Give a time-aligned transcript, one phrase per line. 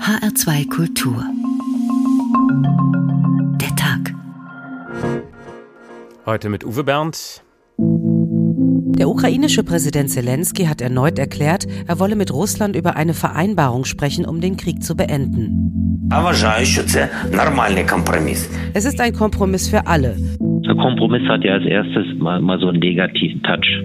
[0.00, 1.22] HR2 Kultur.
[3.60, 4.14] Der Tag.
[6.24, 7.42] Heute mit Uwe Berndt.
[7.78, 14.24] Der ukrainische Präsident Zelensky hat erneut erklärt, er wolle mit Russland über eine Vereinbarung sprechen,
[14.24, 16.08] um den Krieg zu beenden.
[18.74, 20.16] Es ist ein Kompromiss für alle.
[20.40, 23.82] Der Kompromiss hat ja als erstes mal, mal so einen negativen Touch.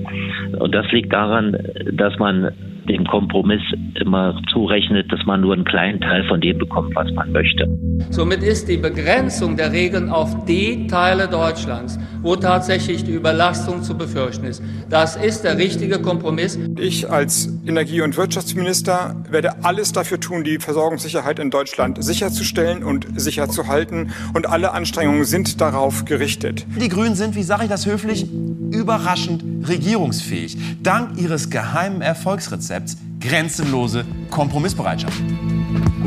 [0.59, 1.57] Und das liegt daran,
[1.93, 2.51] dass man
[2.91, 3.61] dem Kompromiss
[3.95, 7.67] immer zurechnet, dass man nur einen kleinen Teil von dem bekommt, was man möchte.
[8.09, 13.97] Somit ist die Begrenzung der Regeln auf die Teile Deutschlands, wo tatsächlich die Überlastung zu
[13.97, 14.61] befürchten ist.
[14.89, 16.59] Das ist der richtige Kompromiss.
[16.79, 23.07] Ich als Energie- und Wirtschaftsminister werde alles dafür tun, die Versorgungssicherheit in Deutschland sicherzustellen und
[23.15, 24.11] sicher zu halten.
[24.33, 26.65] Und alle Anstrengungen sind darauf gerichtet.
[26.79, 28.25] Die Grünen sind, wie sage ich das höflich,
[28.71, 30.57] überraschend regierungsfähig.
[30.81, 35.21] Dank ihres geheimen Erfolgsrezepts grenzenlose Kompromissbereitschaft.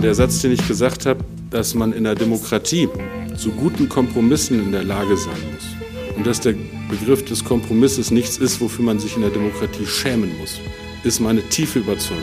[0.02, 2.88] Der Satz, den ich gesagt habe, dass man in der Demokratie
[3.36, 6.54] zu guten Kompromissen in der Lage sein muss und dass der
[6.90, 10.60] Begriff des Kompromisses nichts ist, wofür man sich in der Demokratie schämen muss,
[11.04, 12.22] ist meine tiefe Überzeugung.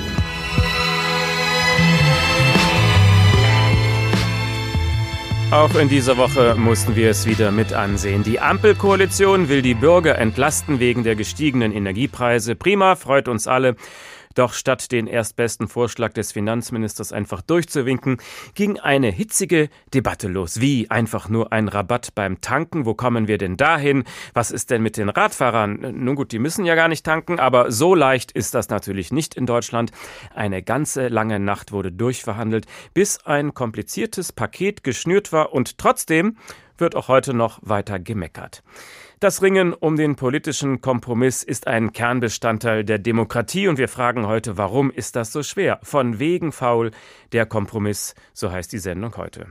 [5.52, 8.24] Auch in dieser Woche mussten wir es wieder mit ansehen.
[8.24, 12.56] Die Ampelkoalition will die Bürger entlasten wegen der gestiegenen Energiepreise.
[12.56, 13.76] Prima, freut uns alle.
[14.36, 18.18] Doch statt den erstbesten Vorschlag des Finanzministers einfach durchzuwinken,
[18.56, 20.62] ging eine hitzige Debatte los.
[20.62, 22.86] Wie einfach nur ein Rabatt beim Tanken?
[22.86, 24.04] Wo kommen wir denn dahin?
[24.34, 25.80] Was ist denn mit den Radfahrern?
[26.04, 29.36] Nun gut, die müssen ja gar nicht tanken, aber so leicht ist das natürlich nicht
[29.36, 29.92] in Deutschland.
[30.34, 36.38] Eine ganze lange Nacht wurde durchverhandelt, bis ein kompliziertes Paket geschnürt war und trotzdem
[36.78, 38.64] wird auch heute noch weiter gemeckert.
[39.22, 44.58] Das Ringen um den politischen Kompromiss ist ein Kernbestandteil der Demokratie und wir fragen heute,
[44.58, 45.80] warum ist das so schwer?
[45.84, 46.90] Von wegen faul
[47.32, 49.46] der Kompromiss, so heißt die Sendung heute.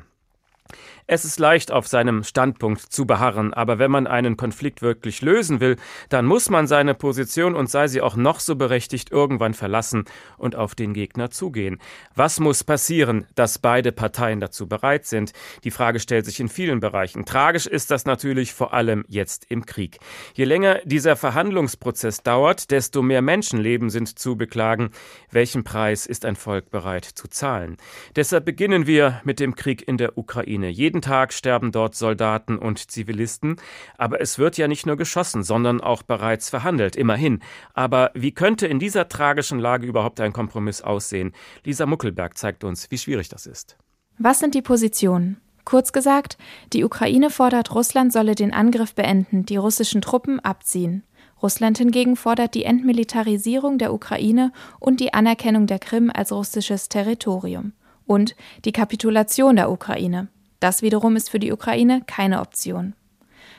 [1.12, 5.58] Es ist leicht, auf seinem Standpunkt zu beharren, aber wenn man einen Konflikt wirklich lösen
[5.58, 5.74] will,
[6.08, 10.04] dann muss man seine Position und sei sie auch noch so berechtigt irgendwann verlassen
[10.38, 11.80] und auf den Gegner zugehen.
[12.14, 15.32] Was muss passieren, dass beide Parteien dazu bereit sind?
[15.64, 17.24] Die Frage stellt sich in vielen Bereichen.
[17.24, 19.98] Tragisch ist das natürlich vor allem jetzt im Krieg.
[20.34, 24.90] Je länger dieser Verhandlungsprozess dauert, desto mehr Menschenleben sind zu beklagen.
[25.32, 27.78] Welchen Preis ist ein Volk bereit zu zahlen?
[28.14, 30.68] Deshalb beginnen wir mit dem Krieg in der Ukraine.
[30.68, 33.56] Jeden jeden Tag sterben dort Soldaten und Zivilisten.
[33.96, 37.40] Aber es wird ja nicht nur geschossen, sondern auch bereits verhandelt, immerhin.
[37.72, 41.32] Aber wie könnte in dieser tragischen Lage überhaupt ein Kompromiss aussehen?
[41.64, 43.78] Lisa Muckelberg zeigt uns, wie schwierig das ist.
[44.18, 45.40] Was sind die Positionen?
[45.64, 46.36] Kurz gesagt,
[46.74, 51.02] die Ukraine fordert, Russland solle den Angriff beenden, die russischen Truppen abziehen.
[51.42, 57.72] Russland hingegen fordert die Entmilitarisierung der Ukraine und die Anerkennung der Krim als russisches Territorium
[58.06, 58.34] und
[58.66, 60.28] die Kapitulation der Ukraine.
[60.60, 62.94] Das wiederum ist für die Ukraine keine Option.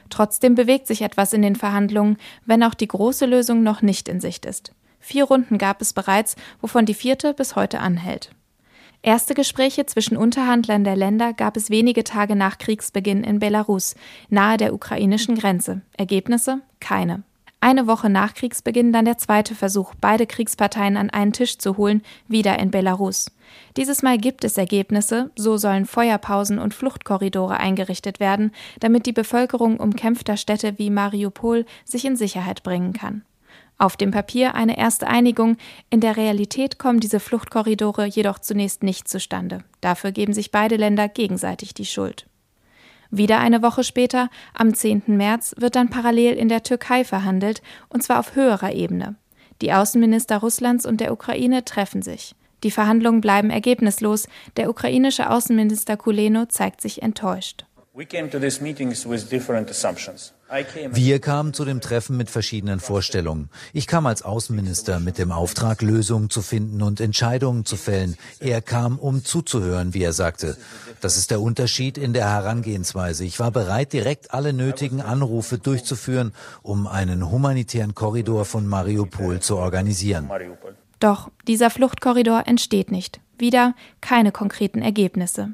[0.10, 4.20] Trotzdem bewegt sich etwas in den Verhandlungen, wenn auch die große Lösung noch nicht in
[4.20, 4.74] Sicht ist.
[5.00, 8.32] Vier Runden gab es bereits, wovon die vierte bis heute anhält.
[9.02, 13.96] Erste Gespräche zwischen Unterhandlern der Länder gab es wenige Tage nach Kriegsbeginn in Belarus,
[14.30, 15.82] nahe der ukrainischen Grenze.
[15.98, 16.62] Ergebnisse?
[16.80, 17.24] Keine.
[17.64, 22.02] Eine Woche nach Kriegsbeginn dann der zweite Versuch, beide Kriegsparteien an einen Tisch zu holen,
[22.28, 23.30] wieder in Belarus.
[23.78, 29.80] Dieses Mal gibt es Ergebnisse, so sollen Feuerpausen und Fluchtkorridore eingerichtet werden, damit die Bevölkerung
[29.80, 33.22] umkämpfter Städte wie Mariupol sich in Sicherheit bringen kann.
[33.78, 35.58] Auf dem Papier eine erste Einigung,
[35.92, 39.64] in der Realität kommen diese Fluchtkorridore jedoch zunächst nicht zustande.
[39.82, 42.26] Dafür geben sich beide Länder gegenseitig die Schuld.
[43.12, 45.04] Wieder eine Woche später, am 10.
[45.08, 49.16] März, wird dann parallel in der Türkei verhandelt, und zwar auf höherer Ebene.
[49.62, 52.36] Die Außenminister Russlands und der Ukraine treffen sich.
[52.64, 54.28] Die Verhandlungen bleiben ergebnislos.
[54.56, 57.66] Der ukrainische Außenminister Kuleno zeigt sich enttäuscht.
[60.92, 63.50] Wir kamen zu dem Treffen mit verschiedenen Vorstellungen.
[63.72, 68.18] Ich kam als Außenminister mit dem Auftrag, Lösungen zu finden und Entscheidungen zu fällen.
[68.40, 70.58] Er kam, um zuzuhören, wie er sagte.
[71.00, 73.24] Das ist der Unterschied in der Herangehensweise.
[73.24, 76.34] Ich war bereit, direkt alle nötigen Anrufe durchzuführen,
[76.64, 80.30] um einen humanitären Korridor von Mariupol zu organisieren.
[81.00, 83.22] Doch dieser Fluchtkorridor entsteht nicht.
[83.38, 85.54] Wieder keine konkreten Ergebnisse.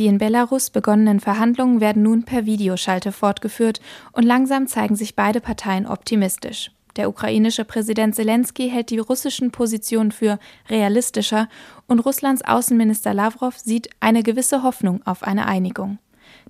[0.00, 3.82] Die in Belarus begonnenen Verhandlungen werden nun per Videoschalte fortgeführt
[4.12, 6.70] und langsam zeigen sich beide Parteien optimistisch.
[6.96, 10.38] Der ukrainische Präsident Zelensky hält die russischen Positionen für
[10.70, 11.50] realistischer
[11.86, 15.98] und Russlands Außenminister Lavrov sieht eine gewisse Hoffnung auf eine Einigung.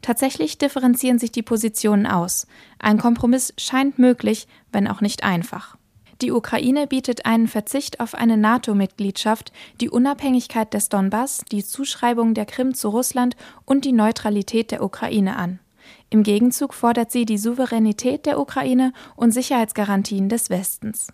[0.00, 2.46] Tatsächlich differenzieren sich die Positionen aus.
[2.78, 5.76] Ein Kompromiss scheint möglich, wenn auch nicht einfach.
[6.22, 12.44] Die Ukraine bietet einen Verzicht auf eine NATO-Mitgliedschaft, die Unabhängigkeit des Donbass, die Zuschreibung der
[12.44, 15.60] Krim zu Russland und die Neutralität der Ukraine an.
[16.10, 21.08] Im Gegenzug fordert sie die Souveränität der Ukraine und Sicherheitsgarantien des Westens.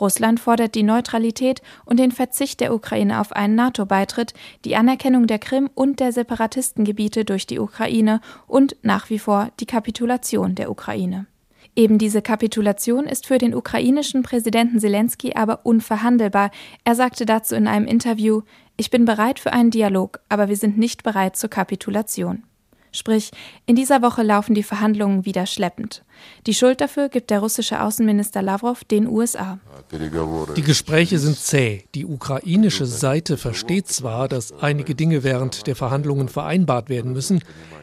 [0.00, 4.34] Russland fordert die Neutralität und den Verzicht der Ukraine auf einen NATO-Beitritt,
[4.64, 9.66] die Anerkennung der Krim und der Separatistengebiete durch die Ukraine und nach wie vor die
[9.66, 11.26] Kapitulation der Ukraine.
[11.76, 16.50] Eben diese Kapitulation ist für den ukrainischen Präsidenten Zelensky aber unverhandelbar.
[16.84, 18.42] Er sagte dazu in einem Interview
[18.76, 22.44] Ich bin bereit für einen Dialog, aber wir sind nicht bereit zur Kapitulation.
[22.94, 23.32] Sprich,
[23.66, 26.04] in dieser Woche laufen die Verhandlungen wieder schleppend.
[26.46, 29.58] Die Schuld dafür gibt der russische Außenminister Lavrov den USA.
[30.56, 31.82] Die Gespräche sind zäh.
[31.96, 37.42] Die ukrainische Seite versteht zwar, dass einige Dinge während der Verhandlungen vereinbart werden müssen,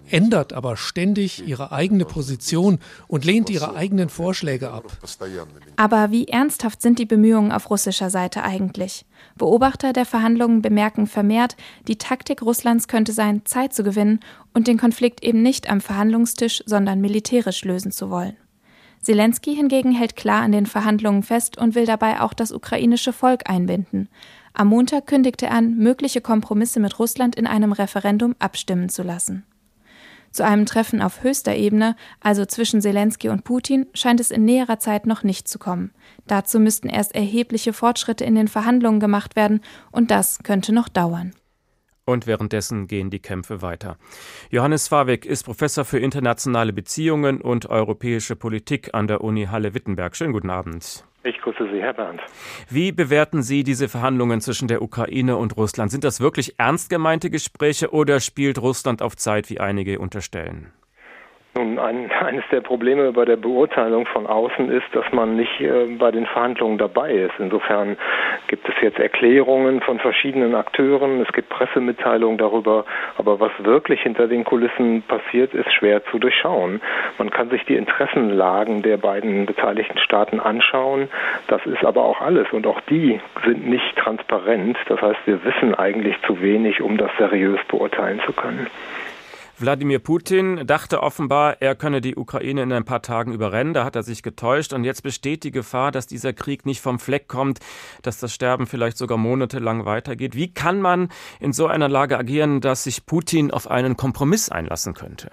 [0.10, 2.80] ändert aber ständig ihre eigene Position
[3.10, 4.98] und lehnt ihre eigenen Vorschläge ab.
[5.76, 9.06] Aber wie ernsthaft sind die Bemühungen auf russischer Seite eigentlich?
[9.42, 11.58] Beobachter der Verhandlungen bemerken vermehrt,
[11.88, 14.20] die Taktik Russlands könnte sein, Zeit zu gewinnen
[14.54, 18.38] und den Konflikt eben nicht am Verhandlungstisch, sondern militärisch lösen zu wollen.
[19.02, 23.50] Zelensky hingegen hält klar an den Verhandlungen fest und will dabei auch das ukrainische Volk
[23.50, 24.10] einbinden.
[24.54, 29.44] Am Montag kündigte er an, mögliche Kompromisse mit Russland in einem Referendum abstimmen zu lassen.
[30.32, 34.80] Zu einem Treffen auf höchster Ebene, also zwischen Zelensky und Putin, scheint es in näherer
[34.80, 35.92] Zeit noch nicht zu kommen.
[36.26, 39.62] Dazu müssten erst erhebliche Fortschritte in den Verhandlungen gemacht werden,
[39.92, 41.34] und das könnte noch dauern.
[42.06, 43.98] Und währenddessen gehen die Kämpfe weiter.
[44.50, 50.16] Johannes Warwick ist Professor für internationale Beziehungen und europäische Politik an der Uni Halle-Wittenberg.
[50.16, 51.06] Schönen guten Abend.
[51.24, 52.20] Ich grüße Sie, Herr Bernd.
[52.70, 55.92] Wie bewerten Sie diese Verhandlungen zwischen der Ukraine und Russland?
[55.92, 60.74] Sind das wirklich ernst gemeinte Gespräche oder spielt Russland auf Zeit, wie einige unterstellen?
[61.54, 65.86] Nun, ein, eines der Probleme bei der Beurteilung von außen ist, dass man nicht äh,
[65.98, 67.34] bei den Verhandlungen dabei ist.
[67.40, 67.98] Insofern
[68.48, 72.86] gibt es jetzt Erklärungen von verschiedenen Akteuren, es gibt Pressemitteilungen darüber,
[73.18, 76.82] aber was wirklich hinter den Kulissen passiert, ist schwer zu durchschauen.
[77.18, 81.10] Man kann sich die Interessenlagen der beiden beteiligten Staaten anschauen,
[81.48, 84.78] das ist aber auch alles und auch die sind nicht transparent.
[84.88, 88.68] Das heißt, wir wissen eigentlich zu wenig, um das seriös beurteilen zu können.
[89.62, 93.74] Wladimir Putin dachte offenbar, er könne die Ukraine in ein paar Tagen überrennen.
[93.74, 94.74] Da hat er sich getäuscht.
[94.74, 97.60] Und jetzt besteht die Gefahr, dass dieser Krieg nicht vom Fleck kommt,
[98.02, 100.36] dass das Sterben vielleicht sogar monatelang weitergeht.
[100.36, 101.10] Wie kann man
[101.40, 105.32] in so einer Lage agieren, dass sich Putin auf einen Kompromiss einlassen könnte?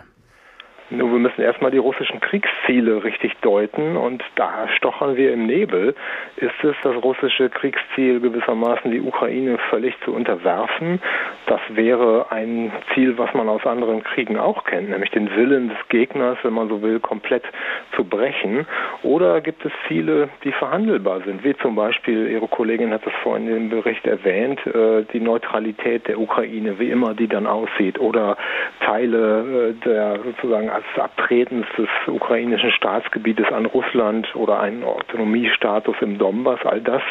[0.91, 5.95] Nur wir müssen erstmal die russischen Kriegsziele richtig deuten und da stochern wir im Nebel.
[6.37, 11.01] Ist es das russische Kriegsziel gewissermaßen die Ukraine völlig zu unterwerfen?
[11.47, 15.79] Das wäre ein Ziel, was man aus anderen Kriegen auch kennt, nämlich den Willen des
[15.91, 17.45] Gegners, wenn man so will, komplett
[17.95, 18.67] zu brechen.
[19.03, 23.49] Oder gibt es Ziele, die verhandelbar sind, wie zum Beispiel, Ihre Kollegin hat es vorhin
[23.55, 28.37] im Bericht erwähnt, äh, die Neutralität der Ukraine, wie immer die dann aussieht, oder
[28.81, 36.19] Teile äh, der sozusagen des Abtretens des ukrainischen Staatsgebietes an Russland oder einen Autonomiestatus im
[36.19, 37.03] Donbass, all das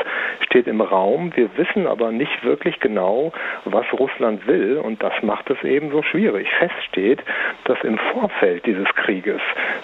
[0.46, 1.32] steht im Raum.
[1.36, 3.32] Wir wissen aber nicht wirklich genau,
[3.66, 6.48] was Russland will und das macht es eben so schwierig.
[6.60, 7.24] Fest steht,
[7.66, 9.42] dass im Vorfeld dieses Krieges,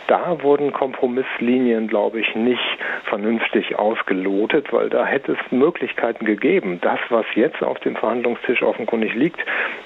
[0.07, 6.99] da wurden Kompromisslinien, glaube ich, nicht vernünftig ausgelotet, weil da hätte es Möglichkeiten gegeben, das,
[7.09, 9.39] was jetzt auf dem Verhandlungstisch offenkundig liegt,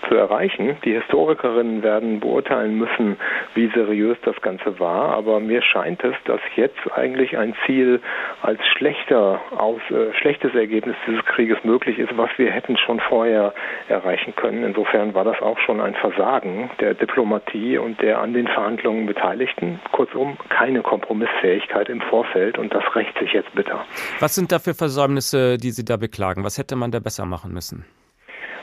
[0.08, 0.78] zu erreichen.
[0.84, 3.18] Die Historikerinnen werden beurteilen müssen,
[3.56, 8.02] wie sie seriös das Ganze war, aber mir scheint es, dass jetzt eigentlich ein Ziel
[8.42, 13.54] als schlechter aus, äh, schlechtes Ergebnis dieses Krieges möglich ist, was wir hätten schon vorher
[13.88, 14.64] erreichen können.
[14.64, 19.80] Insofern war das auch schon ein Versagen der Diplomatie und der an den Verhandlungen Beteiligten.
[19.92, 23.86] Kurzum, keine Kompromissfähigkeit im Vorfeld und das rächt sich jetzt bitter.
[24.20, 26.44] Was sind da für Versäumnisse, die Sie da beklagen?
[26.44, 27.86] Was hätte man da besser machen müssen?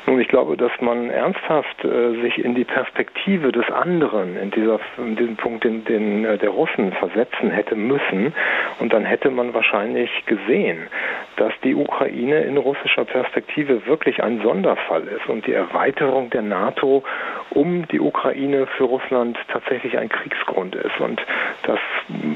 [0.06, 4.78] Nun, ich glaube, dass man ernsthaft äh, sich in die Perspektive des anderen, in, dieser,
[4.98, 8.34] in diesem Punkt den, den, äh, der Russen versetzen hätte müssen.
[8.80, 10.88] Und dann hätte man wahrscheinlich gesehen,
[11.36, 17.02] dass die Ukraine in russischer Perspektive wirklich ein Sonderfall ist und die Erweiterung der NATO
[17.50, 21.00] um die Ukraine für Russland tatsächlich ein Kriegsgrund ist.
[21.00, 21.20] Und
[21.62, 21.78] das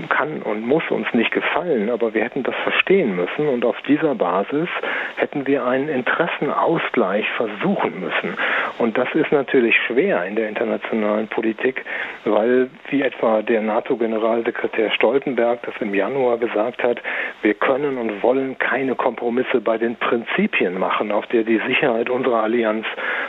[0.09, 4.15] kann und muss uns nicht gefallen, aber wir hätten das verstehen müssen und auf dieser
[4.15, 4.69] Basis
[5.17, 7.27] hätten wir einen Interessenausgleich
[7.59, 8.37] versuchen müssen.
[8.79, 11.85] Und das ist natürlich schwer in der internationalen Politik,
[12.25, 17.01] weil, wie etwa der NATO-Generalsekretär Stoltenberg das im Januar gesagt hat,
[17.43, 22.43] wir können und wollen keine Kompromisse bei den Prinzipien machen, auf der die Sicherheit unserer
[22.45, 22.87] Allianz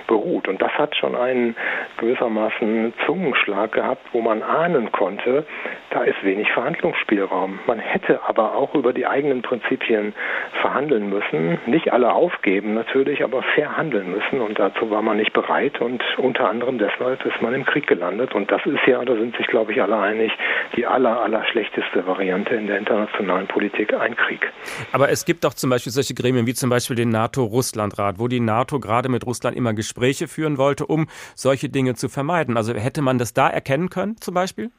[0.07, 0.47] beruht.
[0.47, 1.55] Und das hat schon einen
[1.97, 5.45] gewissermaßen Zungenschlag gehabt, wo man ahnen konnte,
[5.89, 7.59] da ist wenig Verhandlungsspielraum.
[7.65, 10.13] Man hätte aber auch über die eigenen Prinzipien
[10.61, 11.59] verhandeln müssen.
[11.65, 14.18] Nicht alle aufgeben natürlich, aber fair handeln müssen.
[14.31, 15.79] Und dazu war man nicht bereit.
[15.81, 18.33] Und unter anderem deshalb ist man im Krieg gelandet.
[18.33, 20.31] Und das ist ja, da sind sich, glaube ich, alle einig,
[20.75, 24.51] die aller, aller schlechteste Variante in der internationalen Politik, ein Krieg.
[24.91, 28.39] Aber es gibt doch zum Beispiel solche Gremien wie zum Beispiel den NATO-Russland-Rat, wo die
[28.39, 32.57] NATO gerade mit Russland immer Gespräche führen wollte, um solche Dinge zu vermeiden.
[32.57, 34.71] Also hätte man das da erkennen können, zum Beispiel?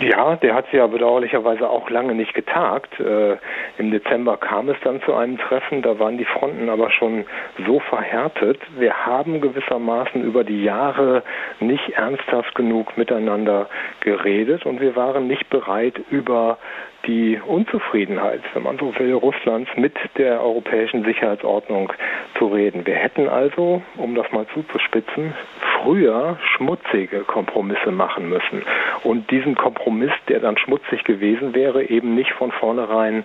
[0.00, 2.98] Ja, der hat ja bedauerlicherweise auch lange nicht getagt.
[3.00, 3.36] Äh,
[3.78, 7.24] Im Dezember kam es dann zu einem Treffen, da waren die Fronten aber schon
[7.66, 8.60] so verhärtet.
[8.78, 11.22] Wir haben gewissermaßen über die Jahre
[11.60, 13.68] nicht ernsthaft genug miteinander
[14.00, 16.58] geredet und wir waren nicht bereit, über
[17.06, 21.92] die Unzufriedenheit, wenn man so will, Russlands mit der europäischen Sicherheitsordnung
[22.38, 22.86] zu reden.
[22.86, 25.34] Wir hätten also, um das mal zuzuspitzen,
[25.82, 28.62] früher schmutzige Kompromisse machen müssen
[29.02, 33.24] und diesen Kompromiss, der dann schmutzig gewesen wäre, eben nicht von vornherein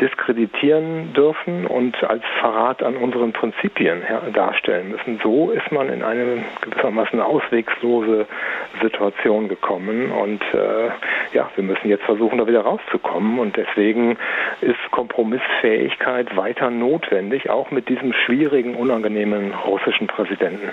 [0.00, 5.20] diskreditieren dürfen und als Verrat an unseren Prinzipien darstellen müssen.
[5.22, 8.26] So ist man in eine gewissermaßen auswegslose
[8.82, 10.88] Situation gekommen und äh,
[11.34, 14.16] ja, wir müssen jetzt versuchen, da wieder rauszukommen und deswegen
[14.60, 20.70] ist Kompromissfähigkeit weiter notwendig, auch mit diesem schwierigen, unangenehmen russischen Präsidenten.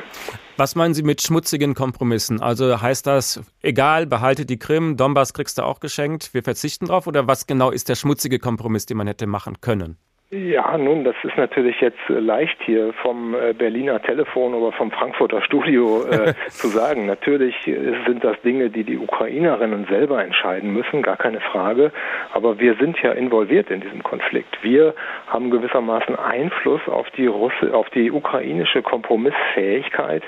[0.58, 2.42] Was meinen Sie mit schmutzigen Kompromissen?
[2.42, 7.08] Also heißt das, egal, behalte die Krim, Donbass kriegst du auch geschenkt, wir verzichten drauf?
[7.08, 9.98] Oder was genau ist der schmutzige Kompromiss, den man hätte machen können?
[10.32, 14.90] Ja, nun, das ist natürlich jetzt äh, leicht hier vom äh, Berliner Telefon oder vom
[14.90, 17.06] Frankfurter Studio äh, zu sagen.
[17.06, 21.92] Natürlich sind das Dinge, die die Ukrainerinnen selber entscheiden müssen, gar keine Frage.
[22.34, 24.58] Aber wir sind ja involviert in diesem Konflikt.
[24.64, 24.96] Wir
[25.28, 30.24] haben gewissermaßen Einfluss auf die Russe, auf die ukrainische Kompromissfähigkeit,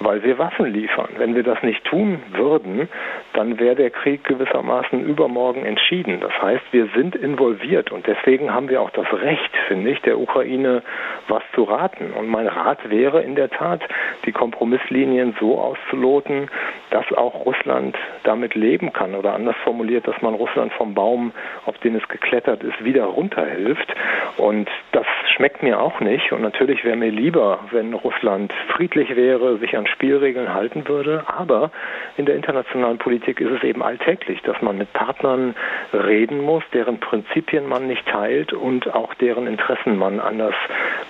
[0.00, 1.10] weil wir Waffen liefern.
[1.18, 2.88] Wenn wir das nicht tun würden,
[3.32, 6.18] dann wäre der Krieg gewissermaßen übermorgen entschieden.
[6.20, 10.00] Das heißt, wir sind involviert und deswegen haben wir auch das Recht, Recht, finde ich,
[10.00, 10.82] der Ukraine
[11.28, 12.12] was zu raten.
[12.12, 13.82] Und mein Rat wäre in der Tat,
[14.24, 16.48] die Kompromisslinien so auszuloten,
[16.90, 21.32] dass auch Russland damit leben kann oder anders formuliert, dass man Russland vom Baum,
[21.66, 23.94] auf den es geklettert ist, wieder runterhilft.
[24.38, 26.32] Und das schmeckt mir auch nicht.
[26.32, 31.24] Und natürlich wäre mir lieber, wenn Russland friedlich wäre, sich an Spielregeln halten würde.
[31.26, 31.70] Aber
[32.16, 35.54] in der internationalen Politik ist es eben alltäglich, dass man mit Partnern
[35.92, 40.54] reden muss, deren Prinzipien man nicht teilt und auch deren Interessen man anders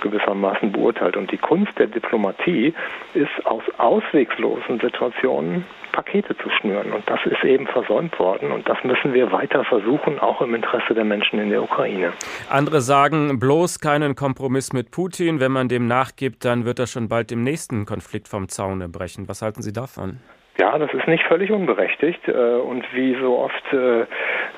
[0.00, 1.16] gewissermaßen beurteilt.
[1.16, 2.75] Und die Kunst der Diplomatie
[3.14, 6.92] ist aus ausweglosen Situationen Pakete zu schnüren.
[6.92, 8.52] Und das ist eben versäumt worden.
[8.52, 12.12] Und das müssen wir weiter versuchen, auch im Interesse der Menschen in der Ukraine.
[12.50, 15.40] Andere sagen, bloß keinen Kompromiss mit Putin.
[15.40, 19.28] Wenn man dem nachgibt, dann wird er schon bald im nächsten Konflikt vom Zaune brechen.
[19.28, 20.18] Was halten Sie davon?
[20.58, 22.28] Ja, das ist nicht völlig unberechtigt.
[22.28, 24.06] Äh, und wie so oft äh,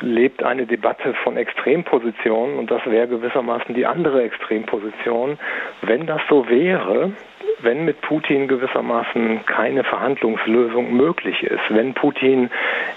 [0.01, 5.39] lebt eine Debatte von Extrempositionen und das wäre gewissermaßen die andere Extremposition.
[5.83, 7.13] Wenn das so wäre,
[7.61, 12.51] wenn mit Putin gewissermaßen keine Verhandlungslösung möglich ist, wenn Putin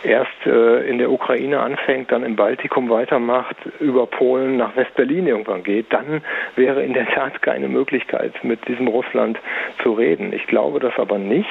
[0.03, 5.63] erst äh, in der Ukraine anfängt, dann im Baltikum weitermacht, über Polen nach Westberlin irgendwann
[5.63, 6.21] geht, dann
[6.55, 9.39] wäre in der Tat keine Möglichkeit, mit diesem Russland
[9.81, 10.33] zu reden.
[10.33, 11.49] Ich glaube das aber nicht.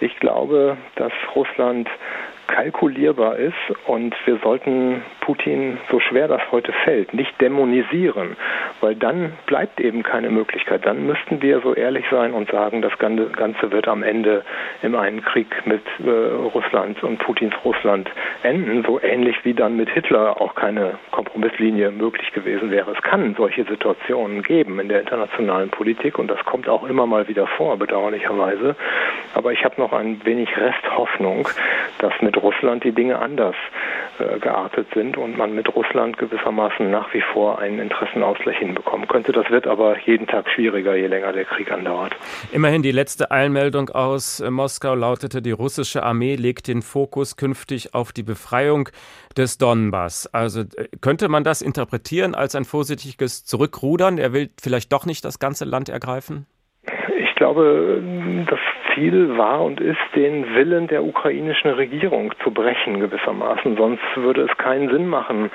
[0.00, 1.88] Ich glaube, dass Russland
[2.48, 3.54] kalkulierbar ist
[3.86, 8.36] und wir sollten Putin, so schwer das heute fällt, nicht dämonisieren,
[8.82, 10.84] weil dann bleibt eben keine Möglichkeit.
[10.84, 14.44] Dann müssten wir so ehrlich sein und sagen, das Ganze wird am Ende
[14.82, 18.10] in einen Krieg mit äh, Russland und Putins Russland
[18.42, 22.90] enden, so ähnlich wie dann mit Hitler auch keine Kompromisslinie möglich gewesen wäre.
[22.90, 27.28] Es kann solche Situationen geben in der internationalen Politik und das kommt auch immer mal
[27.28, 28.74] wieder vor, bedauerlicherweise.
[29.34, 31.48] Aber ich habe noch ein wenig Resthoffnung,
[31.98, 33.54] dass mit Russland die Dinge anders
[34.18, 39.32] äh, geartet sind und man mit Russland gewissermaßen nach wie vor einen Interessenausgleich hinbekommen könnte.
[39.32, 42.14] Das wird aber jeden Tag schwieriger, je länger der Krieg andauert.
[42.52, 47.94] Immerhin die letzte Eilmeldung aus äh, Moskau lautete, die russische Armee legt den Fokus künftig
[47.94, 48.88] auf die Befreiung
[49.36, 50.26] des Donbass.
[50.32, 54.18] Also äh, könnte man das interpretieren als ein vorsichtiges Zurückrudern?
[54.18, 56.46] Er will vielleicht doch nicht das ganze Land ergreifen?
[57.18, 58.02] Ich glaube,
[58.48, 58.58] das
[58.94, 63.76] Ziel war und ist, den Willen der ukrainischen Regierung zu brechen gewissermaßen.
[63.76, 65.50] Sonst würde es keinen Sinn machen,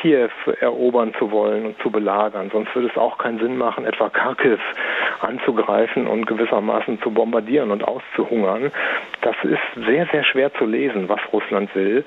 [0.00, 0.28] Kiew
[0.60, 2.50] erobern zu wollen und zu belagern.
[2.52, 4.60] Sonst würde es auch keinen Sinn machen, etwa Kharkiv
[5.20, 8.70] anzugreifen und gewissermaßen zu bombardieren und auszuhungern.
[9.22, 12.04] Das ist sehr, sehr schwer zu lesen, was Russland will.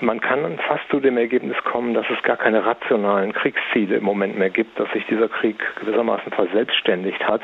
[0.00, 4.38] Man kann fast zu dem Ergebnis kommen, dass es gar keine rationalen Kriegsziele im Moment
[4.38, 7.42] mehr gibt, dass sich dieser Krieg gewissermaßen verselbstständigt hat.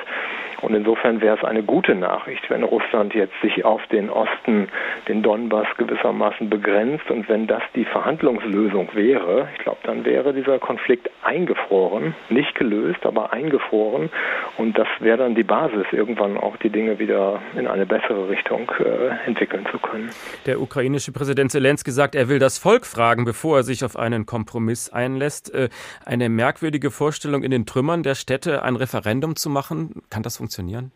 [0.62, 4.68] Und insofern wäre es eine gute Nachricht, wenn Russland jetzt sich auf den Osten,
[5.08, 7.10] den Donbass gewissermaßen begrenzt.
[7.10, 13.04] Und wenn das die Verhandlungslösung wäre, ich glaube, dann wäre dieser Konflikt eingefroren, nicht gelöst,
[13.04, 14.10] aber eingefroren.
[14.56, 18.70] Und das wäre dann die Basis, irgendwann auch die Dinge wieder in eine bessere Richtung
[18.78, 20.10] äh, entwickeln zu können.
[20.46, 24.26] Der ukrainische Präsident Zelensky sagt, er will das Volk fragen, bevor er sich auf einen
[24.26, 25.52] Kompromiss einlässt.
[25.52, 25.70] Äh,
[26.06, 30.02] eine merkwürdige Vorstellung in den Trümmern der Städte, ein Referendum zu machen.
[30.08, 30.51] Kann das funktionieren?
[30.52, 30.92] Funktionieren?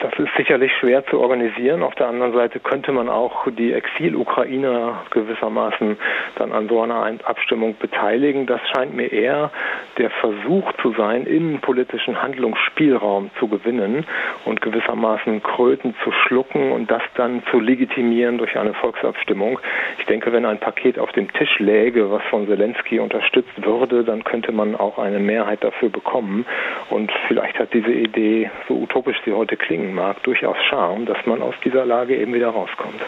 [0.00, 1.82] Das ist sicherlich schwer zu organisieren.
[1.82, 5.96] Auf der anderen Seite könnte man auch die Exil-Ukrainer gewissermaßen
[6.36, 8.46] dann an so einer Abstimmung beteiligen.
[8.46, 9.50] Das scheint mir eher
[9.98, 14.06] der Versuch zu sein, innenpolitischen Handlungsspielraum zu gewinnen
[14.44, 19.58] und gewissermaßen Kröten zu schlucken und das dann zu legitimieren durch eine Volksabstimmung.
[19.98, 24.24] Ich denke, wenn ein Paket auf dem Tisch läge, was von Zelensky unterstützt würde, dann
[24.24, 26.44] könnte man auch eine Mehrheit dafür bekommen.
[26.90, 31.42] Und vielleicht hat diese Idee, so utopisch sie heute klingen mag, durchaus Charme, dass man
[31.42, 33.00] aus dieser Lage eben wieder rauskommt.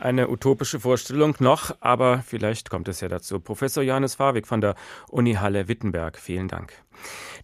[0.00, 3.40] Eine utopische Vorstellung noch, aber vielleicht kommt es ja dazu.
[3.40, 4.74] Professor Johannes Fawig von der
[5.08, 6.72] Uni Halle Wittenberg, vielen Dank.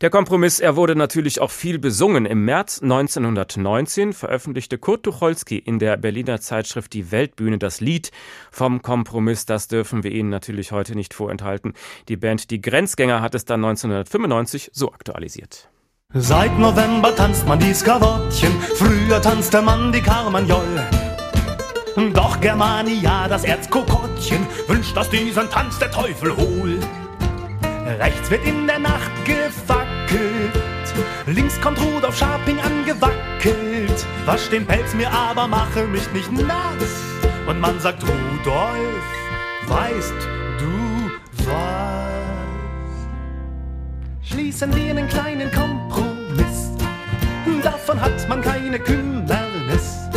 [0.00, 2.26] Der Kompromiss, er wurde natürlich auch viel besungen.
[2.26, 8.10] Im März 1919 veröffentlichte Kurt Tucholsky in der Berliner Zeitschrift Die Weltbühne das Lied
[8.50, 9.46] vom Kompromiss.
[9.46, 11.74] Das dürfen wir Ihnen natürlich heute nicht vorenthalten.
[12.08, 15.69] Die Band Die Grenzgänger hat es dann 1995 so aktualisiert.
[16.12, 20.84] Seit November tanzt man die Skavottchen, früher tanzte man die Carmagnol.
[22.12, 26.84] Doch Germania, das Erzkokottchen, wünscht, dass diesen Tanz der Teufel holt.
[28.00, 30.52] Rechts wird in der Nacht gefackelt,
[31.26, 34.04] links kommt Rudolf Scharping angewackelt.
[34.26, 36.90] Wasch den Pelz mir aber, mache mich nicht nass.
[37.46, 39.04] Und man sagt, Rudolf,
[39.68, 40.39] weißt
[44.40, 46.70] schließen wir einen kleinen Kompromiss.
[47.62, 50.08] Davon hat man keine Kümmernis.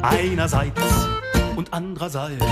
[0.00, 0.80] Einerseits
[1.54, 2.42] und andererseits,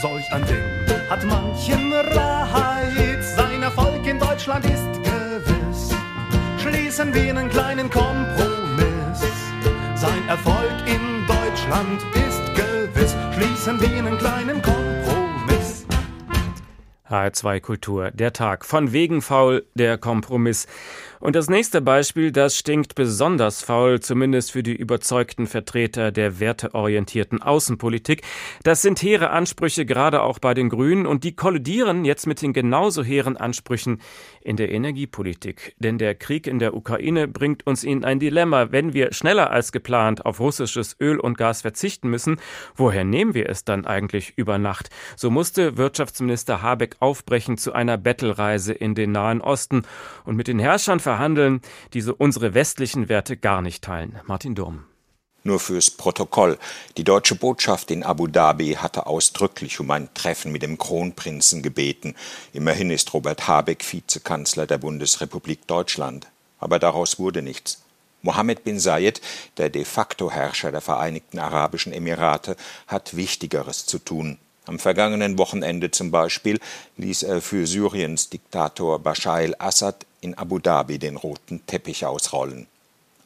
[0.00, 3.36] solch ein Ding hat manchen Reiz.
[3.36, 5.94] Sein Erfolg in Deutschland ist gewiss.
[6.62, 9.20] Schließen wir einen kleinen Kompromiss.
[9.96, 13.14] Sein Erfolg in Deutschland ist gewiss.
[13.34, 15.15] Schließen wir einen kleinen Kompromiss.
[17.08, 18.64] HR2 Kultur, der Tag.
[18.64, 20.66] Von wegen faul, der Kompromiss.
[21.20, 27.40] Und das nächste Beispiel, das stinkt besonders faul, zumindest für die überzeugten Vertreter der werteorientierten
[27.42, 28.22] Außenpolitik.
[28.62, 32.52] Das sind hehre Ansprüche, gerade auch bei den Grünen, und die kollidieren jetzt mit den
[32.52, 34.00] genauso hehren Ansprüchen
[34.46, 35.74] in der Energiepolitik.
[35.78, 38.72] Denn der Krieg in der Ukraine bringt uns in ein Dilemma.
[38.72, 42.36] Wenn wir schneller als geplant auf russisches Öl und Gas verzichten müssen,
[42.74, 44.88] woher nehmen wir es dann eigentlich über Nacht?
[45.16, 49.82] So musste Wirtschaftsminister Habeck aufbrechen zu einer Bettelreise in den Nahen Osten
[50.24, 51.60] und mit den Herrschern verhandeln,
[51.92, 54.20] die so unsere westlichen Werte gar nicht teilen.
[54.26, 54.84] Martin Durm.
[55.46, 56.58] Nur fürs Protokoll.
[56.96, 62.16] Die deutsche Botschaft in Abu Dhabi hatte ausdrücklich um ein Treffen mit dem Kronprinzen gebeten.
[62.52, 66.26] Immerhin ist Robert Habeck Vizekanzler der Bundesrepublik Deutschland.
[66.58, 67.80] Aber daraus wurde nichts.
[68.22, 69.20] Mohammed bin Zayed,
[69.56, 72.56] der de facto Herrscher der Vereinigten Arabischen Emirate,
[72.88, 74.38] hat Wichtigeres zu tun.
[74.64, 76.58] Am vergangenen Wochenende zum Beispiel
[76.96, 82.66] ließ er für Syriens Diktator Bashar al-Assad in Abu Dhabi den roten Teppich ausrollen.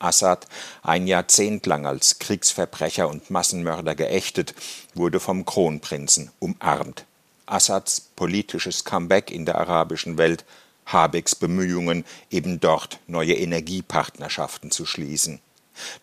[0.00, 0.48] Assad,
[0.82, 4.54] ein Jahrzehnt lang als Kriegsverbrecher und Massenmörder geächtet,
[4.94, 7.04] wurde vom Kronprinzen umarmt.
[7.46, 10.44] Assads politisches Comeback in der arabischen Welt,
[10.86, 15.40] Habecks Bemühungen, eben dort neue Energiepartnerschaften zu schließen.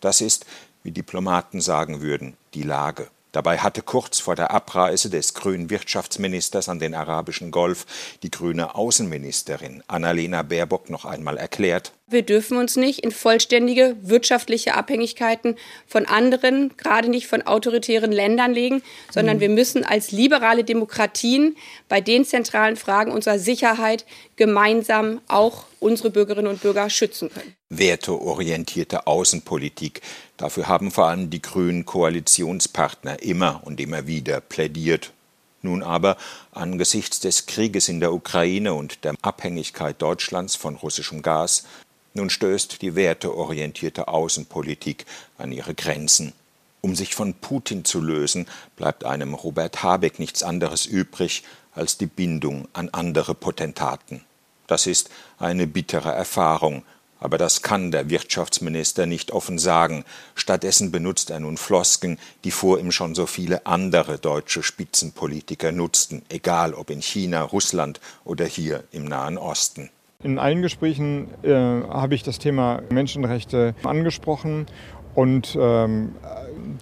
[0.00, 0.46] Das ist,
[0.82, 3.10] wie Diplomaten sagen würden, die Lage.
[3.32, 7.86] Dabei hatte kurz vor der Abreise des grünen Wirtschaftsministers an den arabischen Golf
[8.22, 14.74] die grüne Außenministerin Annalena Baerbock noch einmal erklärt, wir dürfen uns nicht in vollständige wirtschaftliche
[14.74, 19.40] Abhängigkeiten von anderen, gerade nicht von autoritären Ländern legen, sondern mhm.
[19.40, 21.54] wir müssen als liberale Demokratien
[21.86, 27.54] bei den zentralen Fragen unserer Sicherheit gemeinsam auch unsere Bürgerinnen und Bürger schützen können.
[27.68, 30.00] Werteorientierte Außenpolitik.
[30.38, 35.12] Dafür haben vor allem die grünen Koalitionspartner immer und immer wieder plädiert.
[35.60, 36.16] Nun aber
[36.52, 41.64] angesichts des Krieges in der Ukraine und der Abhängigkeit Deutschlands von russischem Gas
[42.14, 46.32] nun stößt die werteorientierte Außenpolitik an ihre Grenzen.
[46.80, 48.46] Um sich von Putin zu lösen,
[48.76, 54.24] bleibt einem Robert Habeck nichts anderes übrig als die Bindung an andere Potentaten.
[54.66, 56.84] Das ist eine bittere Erfahrung,
[57.20, 60.04] Aber das kann der Wirtschaftsminister nicht offen sagen.
[60.34, 66.22] Stattdessen benutzt er nun Flosken, die vor ihm schon so viele andere deutsche Spitzenpolitiker nutzten,
[66.28, 69.90] egal ob in China, Russland oder hier im Nahen Osten.
[70.22, 74.66] In allen Gesprächen äh, habe ich das Thema Menschenrechte angesprochen
[75.14, 76.14] und ähm,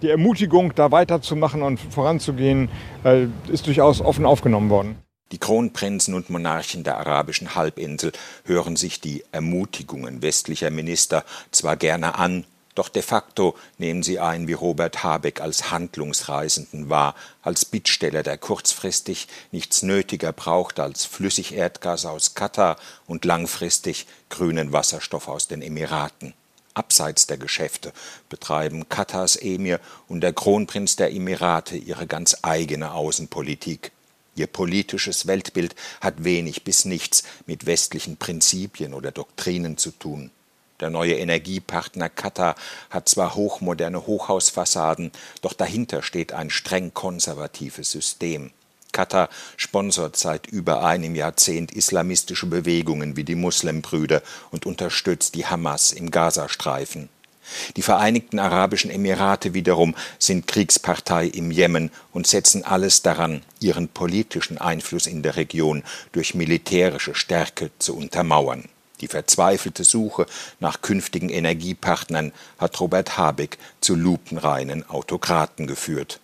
[0.01, 2.69] die Ermutigung, da weiterzumachen und voranzugehen,
[3.03, 4.95] äh, ist durchaus offen aufgenommen worden.
[5.31, 8.13] Die Kronprinzen und Monarchen der arabischen Halbinsel
[8.45, 14.47] hören sich die Ermutigungen westlicher Minister zwar gerne an, doch de facto nehmen sie einen
[14.47, 22.05] wie Robert Habeck als Handlungsreisenden wahr, als Bittsteller, der kurzfristig nichts nötiger braucht als Flüssigerdgas
[22.05, 26.35] aus Katar und langfristig grünen Wasserstoff aus den Emiraten.
[26.75, 27.91] Abseits der Geschäfte
[28.29, 33.91] betreiben Katars Emir und der Kronprinz der Emirate ihre ganz eigene Außenpolitik.
[34.37, 40.29] Ihr politisches Weltbild hat wenig bis nichts mit westlichen Prinzipien oder Doktrinen zu tun.
[40.79, 42.55] Der neue Energiepartner Katar
[42.91, 48.51] hat zwar hochmoderne Hochhausfassaden, doch dahinter steht ein streng konservatives System.
[48.91, 54.21] Katar sponsert seit über einem Jahrzehnt islamistische Bewegungen wie die Muslimbrüder
[54.51, 57.09] und unterstützt die Hamas im Gazastreifen.
[57.75, 64.57] Die Vereinigten Arabischen Emirate wiederum sind Kriegspartei im Jemen und setzen alles daran, ihren politischen
[64.57, 68.65] Einfluss in der Region durch militärische Stärke zu untermauern.
[69.01, 70.25] Die verzweifelte Suche
[70.59, 76.19] nach künftigen Energiepartnern hat Robert Habeck zu lupenreinen Autokraten geführt.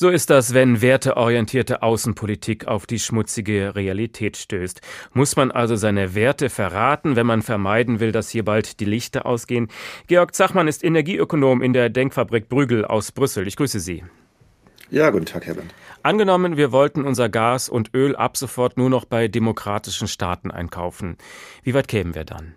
[0.00, 4.80] So ist das, wenn werteorientierte Außenpolitik auf die schmutzige Realität stößt.
[5.12, 9.26] Muss man also seine Werte verraten, wenn man vermeiden will, dass hier bald die Lichter
[9.26, 9.68] ausgehen?
[10.06, 13.46] Georg Zachmann ist Energieökonom in der Denkfabrik Brügel aus Brüssel.
[13.46, 14.02] Ich grüße Sie.
[14.88, 15.74] Ja, guten Tag, Herr Wendt.
[16.02, 21.18] Angenommen, wir wollten unser Gas und Öl ab sofort nur noch bei demokratischen Staaten einkaufen.
[21.62, 22.54] Wie weit kämen wir dann?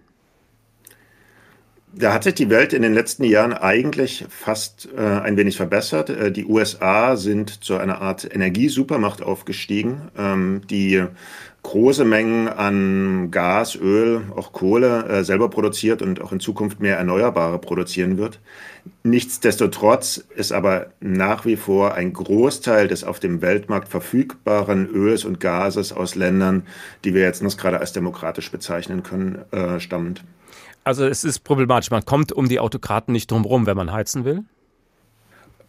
[1.96, 6.10] Da hat sich die Welt in den letzten Jahren eigentlich fast äh, ein wenig verbessert.
[6.10, 11.04] Äh, die USA sind zu einer Art Energiesupermacht aufgestiegen, ähm, die
[11.62, 16.98] große Mengen an Gas, Öl, auch Kohle äh, selber produziert und auch in Zukunft mehr
[16.98, 18.40] Erneuerbare produzieren wird.
[19.04, 25.40] Nichtsdestotrotz ist aber nach wie vor ein Großteil des auf dem Weltmarkt verfügbaren Öls und
[25.40, 26.64] Gases aus Ländern,
[27.04, 30.24] die wir jetzt noch gerade als demokratisch bezeichnen können, äh, stammend.
[30.84, 31.92] Also es ist problematisch.
[31.92, 34.44] Man kommt um die Autokraten nicht drumherum, wenn man heizen will?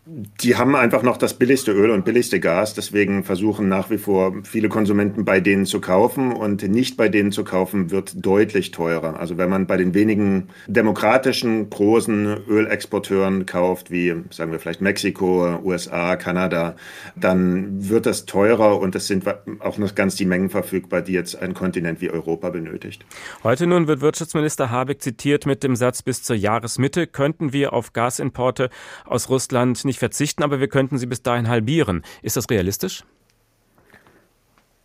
[0.06, 2.74] Die haben einfach noch das billigste Öl und billigste Gas.
[2.74, 6.32] Deswegen versuchen nach wie vor viele Konsumenten bei denen zu kaufen.
[6.32, 9.18] Und nicht bei denen zu kaufen wird deutlich teurer.
[9.18, 15.58] Also wenn man bei den wenigen demokratischen großen Ölexporteuren kauft, wie sagen wir vielleicht Mexiko,
[15.64, 16.76] USA, Kanada,
[17.16, 19.24] dann wird das teurer und es sind
[19.60, 23.06] auch noch ganz die Mengen verfügbar, die jetzt ein Kontinent wie Europa benötigt.
[23.42, 27.94] Heute nun wird Wirtschaftsminister Habeck zitiert mit dem Satz, bis zur Jahresmitte könnten wir auf
[27.94, 28.68] Gasimporte
[29.06, 32.02] aus Russland nicht nicht verzichten, aber wir könnten sie bis dahin halbieren.
[32.22, 33.04] Ist das realistisch?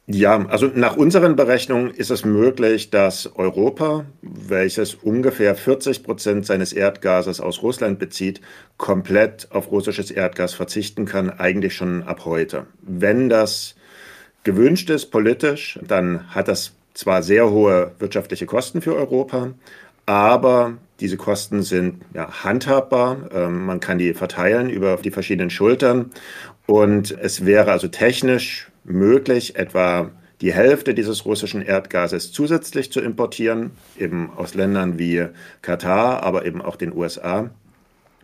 [0.06, 6.74] Ja, also nach unseren Berechnungen ist es möglich, dass Europa, welches ungefähr 40 Prozent seines
[6.74, 8.42] Erdgases aus Russland bezieht,
[8.78, 12.66] komplett auf russisches Erdgas verzichten kann, eigentlich schon ab heute.
[12.82, 13.76] Wenn das
[14.44, 19.54] gewünscht ist politisch, dann hat das zwar sehr hohe wirtschaftliche Kosten für Europa,
[20.08, 23.30] aber diese Kosten sind ja, handhabbar.
[23.34, 26.12] Ähm, man kann die verteilen über die verschiedenen Schultern.
[26.66, 33.72] Und es wäre also technisch möglich, etwa die Hälfte dieses russischen Erdgases zusätzlich zu importieren,
[33.98, 35.28] eben aus Ländern wie
[35.62, 37.50] Katar, aber eben auch den USA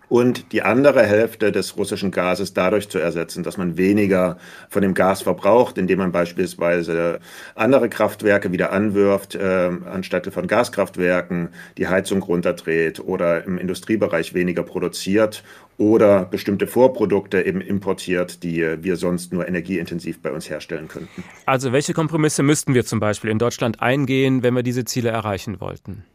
[0.10, 4.38] und die andere Hälfte des russischen Gases dadurch zu ersetzen, dass man weniger
[4.70, 7.20] von dem Gas verbraucht, indem man beispielsweise
[7.56, 14.64] andere Kraftwerke wieder anwirft, äh, anstatt von Gaskraftwerken die Heizung runterdreht oder im Industriebereich weniger
[14.64, 15.44] produziert
[15.78, 21.24] oder bestimmte Vorprodukte eben importiert, die wir sonst nur energieintensiv bei uns herstellen könnten.
[21.46, 25.60] Also welche Kompromisse müssten wir zum Beispiel in Deutschland eingehen, wenn wir diese Ziele erreichen
[25.60, 26.06] wollten?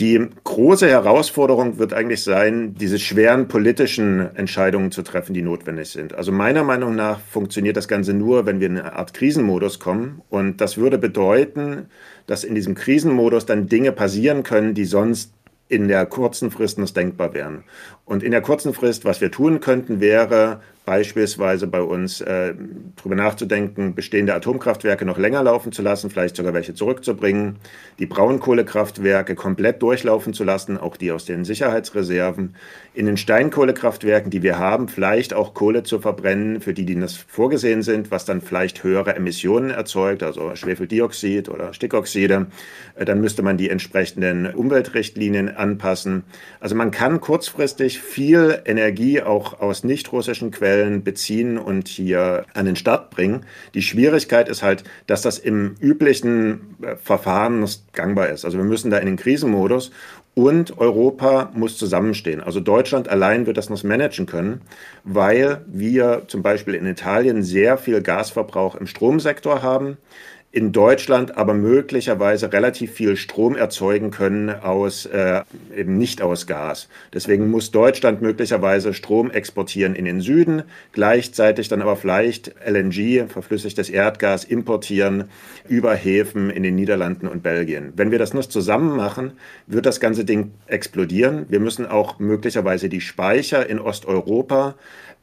[0.00, 6.14] Die große Herausforderung wird eigentlich sein, diese schweren politischen Entscheidungen zu treffen, die notwendig sind.
[6.14, 10.22] Also meiner Meinung nach funktioniert das Ganze nur, wenn wir in eine Art Krisenmodus kommen.
[10.30, 11.90] Und das würde bedeuten,
[12.26, 15.34] dass in diesem Krisenmodus dann Dinge passieren können, die sonst
[15.68, 17.64] in der kurzen Frist noch denkbar wären.
[18.10, 22.52] Und in der kurzen Frist, was wir tun könnten, wäre beispielsweise bei uns äh,
[22.96, 27.58] darüber nachzudenken, bestehende Atomkraftwerke noch länger laufen zu lassen, vielleicht sogar welche zurückzubringen,
[28.00, 32.56] die Braunkohlekraftwerke komplett durchlaufen zu lassen, auch die aus den Sicherheitsreserven,
[32.92, 37.14] in den Steinkohlekraftwerken, die wir haben, vielleicht auch Kohle zu verbrennen, für die, die das
[37.14, 42.46] vorgesehen sind, was dann vielleicht höhere Emissionen erzeugt, also Schwefeldioxid oder Stickoxide.
[42.96, 46.24] Äh, dann müsste man die entsprechenden Umweltrichtlinien anpassen.
[46.58, 52.66] Also man kann kurzfristig viel Energie auch aus nicht russischen Quellen beziehen und hier an
[52.66, 53.44] den Start bringen.
[53.74, 58.44] Die Schwierigkeit ist halt, dass das im üblichen äh, Verfahren gangbar ist.
[58.44, 59.90] Also wir müssen da in den Krisenmodus
[60.34, 62.40] und Europa muss zusammenstehen.
[62.40, 64.62] Also Deutschland allein wird das noch managen können,
[65.04, 69.96] weil wir zum Beispiel in Italien sehr viel Gasverbrauch im Stromsektor haben
[70.52, 75.42] in Deutschland aber möglicherweise relativ viel Strom erzeugen können aus äh,
[75.76, 76.88] eben nicht aus Gas.
[77.14, 83.90] Deswegen muss Deutschland möglicherweise Strom exportieren in den Süden, gleichzeitig dann aber vielleicht LNG, verflüssigtes
[83.90, 85.30] Erdgas, importieren
[85.68, 87.92] über Häfen in den Niederlanden und Belgien.
[87.94, 89.32] Wenn wir das nur zusammen machen,
[89.68, 91.46] wird das ganze Ding explodieren.
[91.48, 94.74] Wir müssen auch möglicherweise die Speicher in Osteuropa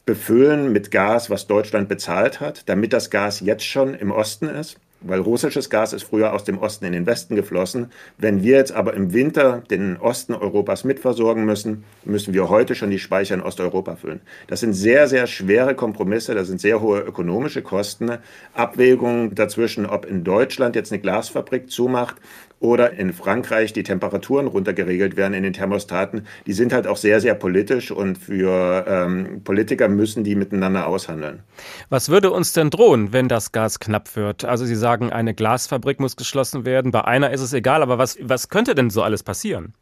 [0.06, 4.80] befüllen mit Gas, was Deutschland bezahlt hat, damit das Gas jetzt schon im Osten ist
[5.02, 7.92] weil russisches Gas ist früher aus dem Osten in den Westen geflossen.
[8.18, 12.90] Wenn wir jetzt aber im Winter den Osten Europas mitversorgen müssen, müssen wir heute schon
[12.90, 14.22] die Speicher in Osteuropa füllen.
[14.48, 18.18] Das sind sehr, sehr schwere Kompromisse, das sind sehr hohe ökonomische Kosten.
[18.54, 22.16] Abwägungen dazwischen, ob in Deutschland jetzt eine Glasfabrik zumacht
[22.60, 27.22] oder in Frankreich die Temperaturen runtergeregelt werden in den Thermostaten, die sind halt auch sehr,
[27.22, 31.44] sehr politisch und für ähm, Politiker müssen die miteinander aushandeln.
[31.90, 34.44] Was würde uns denn drohen, wenn das Gas knapp wird?
[34.44, 38.18] Also Sie sagen, eine Glasfabrik muss geschlossen werden, bei einer ist es egal, aber was,
[38.22, 39.74] was könnte denn so alles passieren?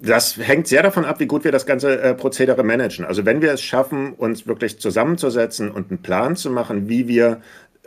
[0.00, 3.04] Das hängt sehr davon ab, wie gut wir das ganze äh, Prozedere managen.
[3.04, 7.40] Also wenn wir es schaffen, uns wirklich zusammenzusetzen und einen Plan zu machen, wie wir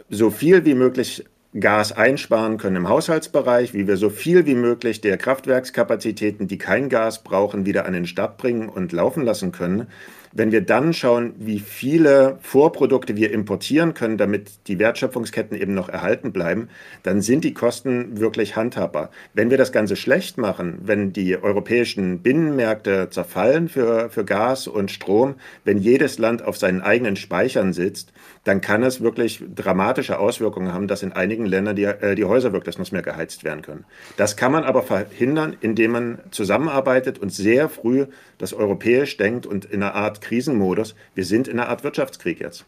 [0.10, 1.26] so viel wie möglich
[1.58, 6.90] Gas einsparen können im Haushaltsbereich, wie wir so viel wie möglich der Kraftwerkskapazitäten, die kein
[6.90, 9.88] Gas brauchen, wieder an den Start bringen und laufen lassen können,
[10.32, 15.90] wenn wir dann schauen, wie viele Vorprodukte wir importieren können, damit die Wertschöpfungsketten eben noch
[15.90, 16.70] erhalten bleiben,
[17.04, 19.10] dann sind die Kosten wirklich handhabbar.
[19.34, 24.92] Wenn wir das Ganze schlecht machen, wenn die europäischen Binnenmärkte zerfallen für, für Gas und
[24.92, 28.14] Strom, wenn jedes Land auf seinen eigenen Speichern sitzt,
[28.44, 32.54] dann kann es wirklich dramatische Auswirkungen haben, dass in einigen Ländern die, äh, die Häuser
[32.54, 33.86] wirklich nicht mehr geheizt werden können.
[34.16, 38.06] Das kann man aber verhindern, indem man zusammenarbeitet und sehr früh
[38.38, 40.96] das europäisch denkt und in einer Art Krisenmodus.
[41.16, 42.66] Wir sind in einer Art Wirtschaftskrieg jetzt.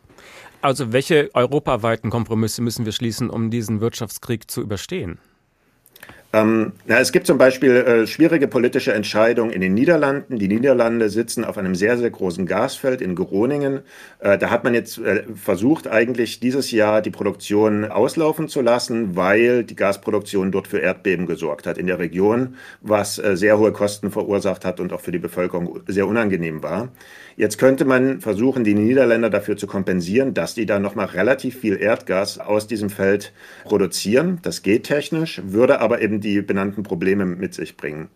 [0.62, 5.20] Also welche europaweiten Kompromisse müssen wir schließen, um diesen Wirtschaftskrieg zu überstehen?
[6.32, 10.38] Ähm, na, es gibt zum Beispiel äh, schwierige politische Entscheidungen in den Niederlanden.
[10.38, 13.80] Die Niederlande sitzen auf einem sehr, sehr großen Gasfeld in Groningen.
[14.20, 19.16] Äh, da hat man jetzt äh, versucht, eigentlich dieses Jahr die Produktion auslaufen zu lassen,
[19.16, 23.72] weil die Gasproduktion dort für Erdbeben gesorgt hat in der Region, was äh, sehr hohe
[23.72, 26.90] Kosten verursacht hat und auch für die Bevölkerung sehr unangenehm war.
[27.40, 31.82] Jetzt könnte man versuchen, die Niederländer dafür zu kompensieren, dass die da nochmal relativ viel
[31.82, 33.32] Erdgas aus diesem Feld
[33.64, 34.40] produzieren.
[34.42, 38.10] Das geht technisch, würde aber eben die benannten Probleme mit sich bringen.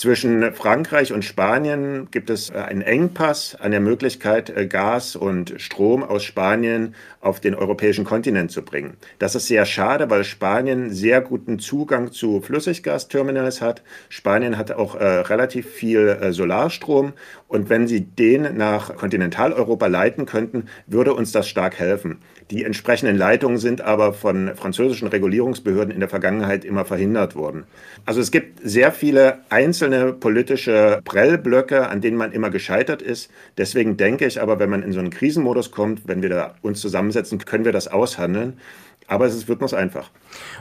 [0.00, 5.54] Zwischen Frankreich und Spanien gibt es äh, einen Engpass an der Möglichkeit, äh, Gas und
[5.58, 8.96] Strom aus Spanien auf den europäischen Kontinent zu bringen.
[9.18, 13.82] Das ist sehr schade, weil Spanien sehr guten Zugang zu Flüssiggasterminals hat.
[14.08, 17.12] Spanien hat auch äh, relativ viel äh, Solarstrom
[17.46, 22.20] und wenn sie den nach Kontinentaleuropa leiten könnten, würde uns das stark helfen.
[22.50, 27.64] Die entsprechenden Leitungen sind aber von französischen Regulierungsbehörden in der Vergangenheit immer verhindert worden.
[28.06, 33.30] Also es gibt sehr viele einzelne politische Prellblöcke, an denen man immer gescheitert ist.
[33.56, 36.80] Deswegen denke ich aber, wenn man in so einen Krisenmodus kommt, wenn wir da uns
[36.80, 38.54] zusammensetzen, können wir das aushandeln.
[39.10, 40.08] Aber es wird noch einfach.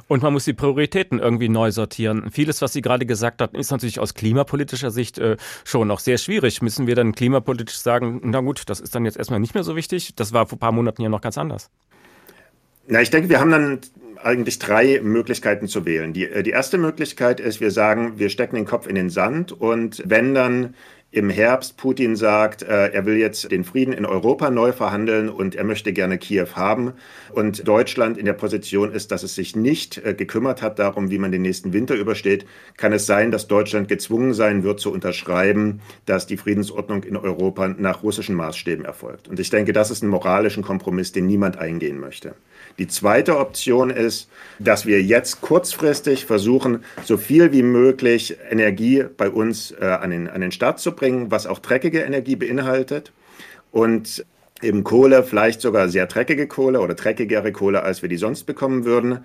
[0.07, 2.31] Und man muss die Prioritäten irgendwie neu sortieren.
[2.31, 6.17] Vieles, was Sie gerade gesagt haben, ist natürlich aus klimapolitischer Sicht äh, schon noch sehr
[6.17, 6.63] schwierig.
[6.63, 9.75] Müssen wir dann klimapolitisch sagen, na gut, das ist dann jetzt erstmal nicht mehr so
[9.75, 10.15] wichtig?
[10.15, 11.69] Das war vor ein paar Monaten ja noch ganz anders.
[12.87, 13.81] Na, ich denke, wir haben dann
[14.23, 16.11] eigentlich drei Möglichkeiten zu wählen.
[16.13, 19.51] Die, äh, die erste Möglichkeit ist, wir sagen, wir stecken den Kopf in den Sand
[19.51, 20.73] und wenn dann
[21.11, 25.55] im Herbst Putin sagt, äh, er will jetzt den Frieden in Europa neu verhandeln und
[25.55, 26.93] er möchte gerne Kiew haben
[27.31, 31.17] und Deutschland in der Position ist, dass es sich nicht äh, gekümmert hat darum, wie
[31.17, 32.45] man den nächsten Winter übersteht,
[32.77, 37.67] kann es sein, dass Deutschland gezwungen sein wird zu unterschreiben, dass die Friedensordnung in Europa
[37.69, 39.27] nach russischen Maßstäben erfolgt.
[39.27, 42.35] Und ich denke, das ist ein moralischen Kompromiss, den niemand eingehen möchte.
[42.79, 49.29] Die zweite Option ist, dass wir jetzt kurzfristig versuchen, so viel wie möglich Energie bei
[49.29, 53.11] uns äh, an, den, an den Start zu bringen, was auch dreckige Energie beinhaltet.
[53.71, 54.25] und
[54.61, 58.83] eben Kohle, vielleicht sogar sehr dreckige Kohle oder dreckigere Kohle, als wir die sonst bekommen
[58.83, 59.19] würden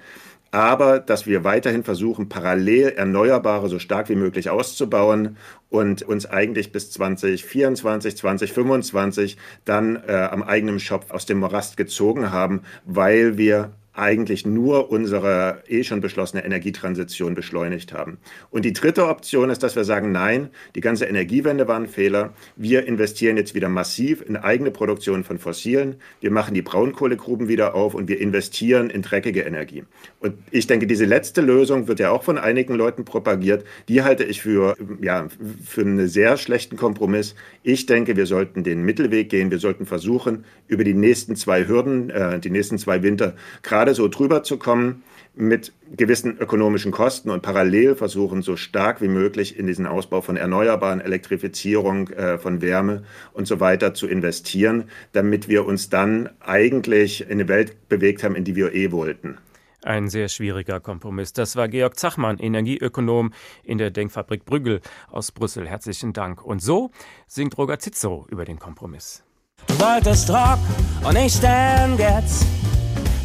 [0.54, 5.36] aber dass wir weiterhin versuchen, parallel Erneuerbare so stark wie möglich auszubauen
[5.68, 12.30] und uns eigentlich bis 2024, 2025 dann äh, am eigenen Schopf aus dem Morast gezogen
[12.30, 18.18] haben, weil wir eigentlich nur unsere eh schon beschlossene Energietransition beschleunigt haben.
[18.50, 22.34] Und die dritte Option ist, dass wir sagen, nein, die ganze Energiewende war ein Fehler.
[22.56, 25.96] Wir investieren jetzt wieder massiv in eigene Produktion von Fossilen.
[26.20, 29.84] Wir machen die Braunkohlegruben wieder auf und wir investieren in dreckige Energie.
[30.20, 33.64] Und ich denke, diese letzte Lösung wird ja auch von einigen Leuten propagiert.
[33.88, 35.28] Die halte ich für, ja,
[35.64, 37.34] für einen sehr schlechten Kompromiss.
[37.62, 39.50] Ich denke, wir sollten den Mittelweg gehen.
[39.50, 43.94] Wir sollten versuchen, über die nächsten zwei Hürden, äh, die nächsten zwei Winter, gerade gerade
[43.94, 45.02] so drüber zu kommen
[45.34, 50.38] mit gewissen ökonomischen Kosten und parallel versuchen, so stark wie möglich in diesen Ausbau von
[50.38, 53.02] Erneuerbaren, Elektrifizierung äh, von Wärme
[53.34, 58.36] und so weiter zu investieren, damit wir uns dann eigentlich in eine Welt bewegt haben,
[58.36, 59.36] in die wir eh wollten.
[59.82, 61.34] Ein sehr schwieriger Kompromiss.
[61.34, 65.68] Das war Georg Zachmann, Energieökonom in der Denkfabrik Brüggel aus Brüssel.
[65.68, 66.42] Herzlichen Dank.
[66.42, 66.90] Und so
[67.26, 69.24] singt Roger Zitzo über den Kompromiss.
[69.66, 70.60] Du wolltest Rock
[71.06, 72.46] und ich Stan Getz.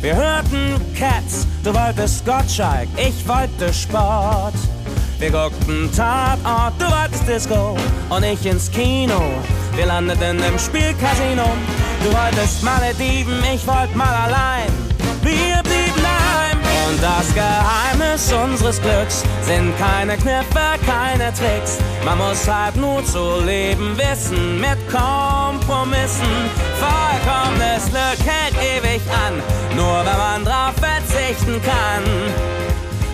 [0.01, 4.53] Wir hörten Cats, du wolltest Gottschalk, ich wollte Sport.
[5.19, 7.75] Wir guckten Tatort, du wolltest Disco
[8.09, 9.21] und ich ins Kino.
[9.75, 11.43] Wir landeten im Spielcasino.
[12.01, 14.71] Du wolltest Malediven, ich wollte mal allein.
[15.21, 15.78] Wir blieben
[17.01, 21.77] das Geheimnis unseres Glücks sind keine Kniffe, keine Tricks.
[22.03, 26.27] Man muss halt nur zu leben wissen mit Kompromissen.
[26.79, 29.41] Vollkommenes Glück hält ewig an,
[29.75, 32.03] nur wenn man drauf verzichten kann.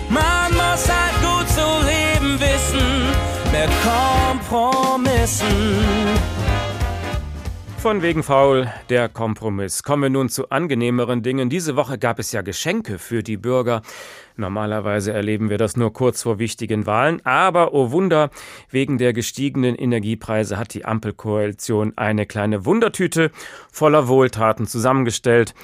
[0.08, 3.06] Man muss halt gut zu leben wissen
[3.52, 5.46] mit Kompromissen.
[7.86, 9.84] Von wegen faul, der Kompromiss.
[9.84, 11.48] Kommen wir nun zu angenehmeren Dingen.
[11.48, 13.82] Diese Woche gab es ja Geschenke für die Bürger.
[14.34, 17.24] Normalerweise erleben wir das nur kurz vor wichtigen Wahlen.
[17.24, 18.30] Aber, oh Wunder,
[18.70, 23.30] wegen der gestiegenen Energiepreise hat die Ampelkoalition eine kleine Wundertüte
[23.70, 25.54] voller Wohltaten zusammengestellt.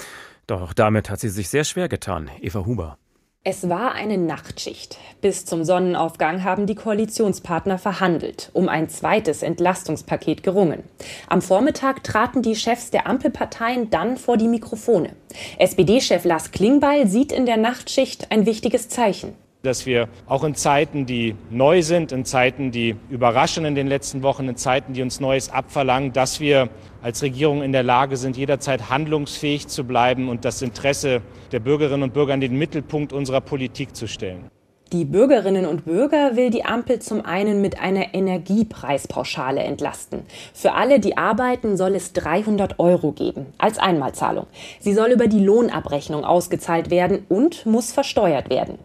[0.46, 2.30] Doch damit hat sie sich sehr schwer getan.
[2.40, 2.98] Eva Huber.
[3.44, 4.98] Es war eine Nachtschicht.
[5.20, 10.84] Bis zum Sonnenaufgang haben die Koalitionspartner verhandelt, um ein zweites Entlastungspaket gerungen.
[11.28, 15.16] Am Vormittag traten die Chefs der Ampelparteien dann vor die Mikrofone.
[15.58, 21.06] SPD-Chef Lars Klingbeil sieht in der Nachtschicht ein wichtiges Zeichen dass wir auch in Zeiten,
[21.06, 25.20] die neu sind, in Zeiten, die überraschen in den letzten Wochen, in Zeiten, die uns
[25.20, 26.68] Neues abverlangen, dass wir
[27.00, 31.22] als Regierung in der Lage sind, jederzeit handlungsfähig zu bleiben und das Interesse
[31.52, 34.50] der Bürgerinnen und Bürger in den Mittelpunkt unserer Politik zu stellen.
[34.92, 40.20] Die Bürgerinnen und Bürger will die Ampel zum einen mit einer Energiepreispauschale entlasten.
[40.52, 44.46] Für alle, die arbeiten, soll es 300 Euro geben als Einmalzahlung.
[44.80, 48.78] Sie soll über die Lohnabrechnung ausgezahlt werden und muss versteuert werden.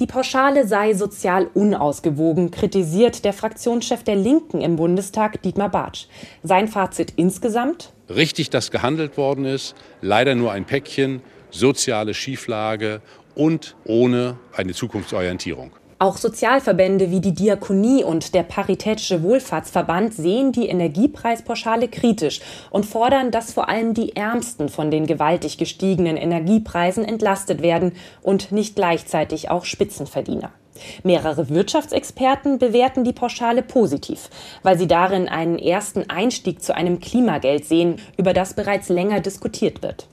[0.00, 6.06] Die Pauschale sei sozial unausgewogen, kritisiert der Fraktionschef der Linken im Bundestag, Dietmar Bartsch.
[6.42, 7.92] Sein Fazit insgesamt?
[8.08, 9.76] Richtig, dass gehandelt worden ist.
[10.00, 11.22] Leider nur ein Päckchen,
[11.52, 13.00] soziale Schieflage
[13.34, 15.72] und ohne eine Zukunftsorientierung.
[16.02, 22.40] Auch Sozialverbände wie die Diakonie und der Paritätische Wohlfahrtsverband sehen die Energiepreispauschale kritisch
[22.70, 28.50] und fordern, dass vor allem die Ärmsten von den gewaltig gestiegenen Energiepreisen entlastet werden und
[28.50, 30.50] nicht gleichzeitig auch Spitzenverdiener.
[31.04, 34.28] Mehrere Wirtschaftsexperten bewerten die Pauschale positiv,
[34.64, 39.82] weil sie darin einen ersten Einstieg zu einem Klimageld sehen, über das bereits länger diskutiert
[39.82, 40.08] wird.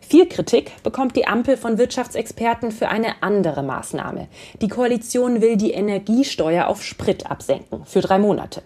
[0.00, 4.28] Viel Kritik bekommt die Ampel von Wirtschaftsexperten für eine andere Maßnahme.
[4.60, 8.62] Die Koalition will die Energiesteuer auf Sprit absenken für drei Monate.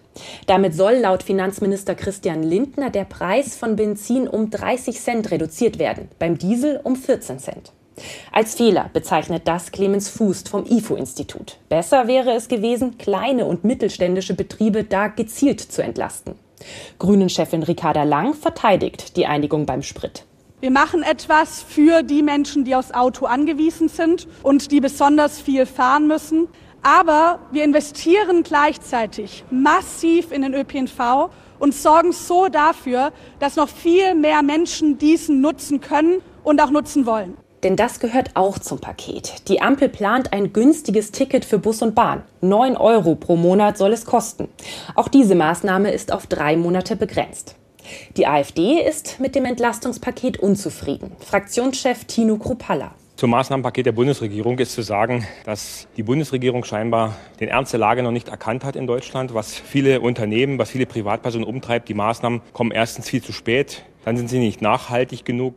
[0.47, 6.09] Damit soll laut Finanzminister Christian Lindner der Preis von Benzin um 30 Cent reduziert werden,
[6.19, 7.71] beim Diesel um 14 Cent.
[8.31, 11.57] Als Fehler bezeichnet das Clemens Fußt vom IFO-Institut.
[11.69, 16.35] Besser wäre es gewesen, kleine und mittelständische Betriebe da gezielt zu entlasten.
[16.99, 20.25] Grünen-Chefin Ricarda Lang verteidigt die Einigung beim Sprit.
[20.61, 25.65] Wir machen etwas für die Menschen, die aufs Auto angewiesen sind und die besonders viel
[25.65, 26.49] fahren müssen.
[26.81, 34.15] Aber wir investieren gleichzeitig massiv in den ÖPNV und sorgen so dafür, dass noch viel
[34.15, 37.37] mehr Menschen diesen nutzen können und auch nutzen wollen.
[37.63, 39.47] Denn das gehört auch zum Paket.
[39.47, 42.23] Die Ampel plant ein günstiges Ticket für Bus und Bahn.
[42.41, 44.49] 9 Euro pro Monat soll es kosten.
[44.95, 47.55] Auch diese Maßnahme ist auf drei Monate begrenzt.
[48.17, 51.11] Die AfD ist mit dem Entlastungspaket unzufrieden.
[51.19, 52.95] Fraktionschef Tino Kruppalla.
[53.19, 58.01] Zum Maßnahmenpaket der Bundesregierung ist zu sagen, dass die Bundesregierung scheinbar den Ernst der Lage
[58.01, 61.89] noch nicht erkannt hat in Deutschland, was viele Unternehmen, was viele Privatpersonen umtreibt.
[61.89, 65.55] Die Maßnahmen kommen erstens viel zu spät, dann sind sie nicht nachhaltig genug.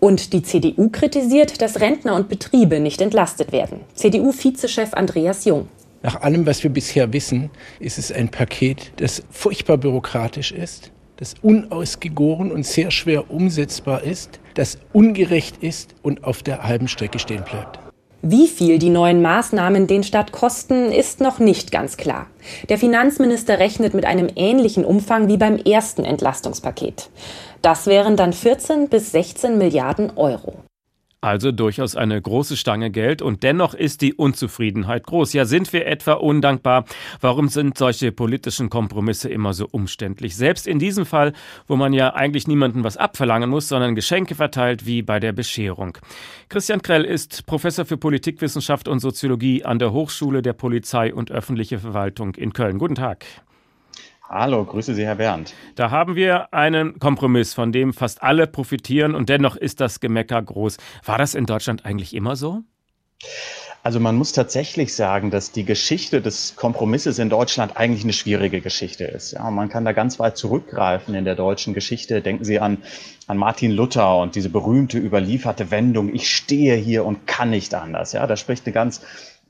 [0.00, 3.80] Und die CDU kritisiert, dass Rentner und Betriebe nicht entlastet werden.
[3.94, 5.68] CDU-Vizechef Andreas Jung.
[6.02, 7.50] Nach allem, was wir bisher wissen,
[7.80, 14.40] ist es ein Paket, das furchtbar bürokratisch ist, das unausgegoren und sehr schwer umsetzbar ist,
[14.54, 17.80] das ungerecht ist und auf der halben Strecke stehen bleibt.
[18.22, 22.26] Wie viel die neuen Maßnahmen den Staat kosten, ist noch nicht ganz klar.
[22.68, 27.10] Der Finanzminister rechnet mit einem ähnlichen Umfang wie beim ersten Entlastungspaket.
[27.62, 30.54] Das wären dann 14 bis 16 Milliarden Euro.
[31.20, 35.32] Also durchaus eine große Stange Geld und dennoch ist die Unzufriedenheit groß.
[35.32, 36.84] Ja, sind wir etwa undankbar?
[37.20, 40.36] Warum sind solche politischen Kompromisse immer so umständlich?
[40.36, 41.32] Selbst in diesem Fall,
[41.66, 45.98] wo man ja eigentlich niemandem was abverlangen muss, sondern Geschenke verteilt wie bei der Bescherung.
[46.48, 51.80] Christian Krell ist Professor für Politikwissenschaft und Soziologie an der Hochschule der Polizei und öffentliche
[51.80, 52.78] Verwaltung in Köln.
[52.78, 53.24] Guten Tag.
[54.28, 55.54] Hallo, grüße Sie, Herr Bernd.
[55.74, 60.42] Da haben wir einen Kompromiss, von dem fast alle profitieren und dennoch ist das Gemecker
[60.42, 60.76] groß.
[61.02, 62.60] War das in Deutschland eigentlich immer so?
[63.82, 68.60] Also man muss tatsächlich sagen, dass die Geschichte des Kompromisses in Deutschland eigentlich eine schwierige
[68.60, 69.32] Geschichte ist.
[69.32, 72.20] Ja, man kann da ganz weit zurückgreifen in der deutschen Geschichte.
[72.20, 72.82] Denken Sie an,
[73.28, 78.12] an Martin Luther und diese berühmte überlieferte Wendung, ich stehe hier und kann nicht anders.
[78.12, 79.00] Ja, da spricht eine ganz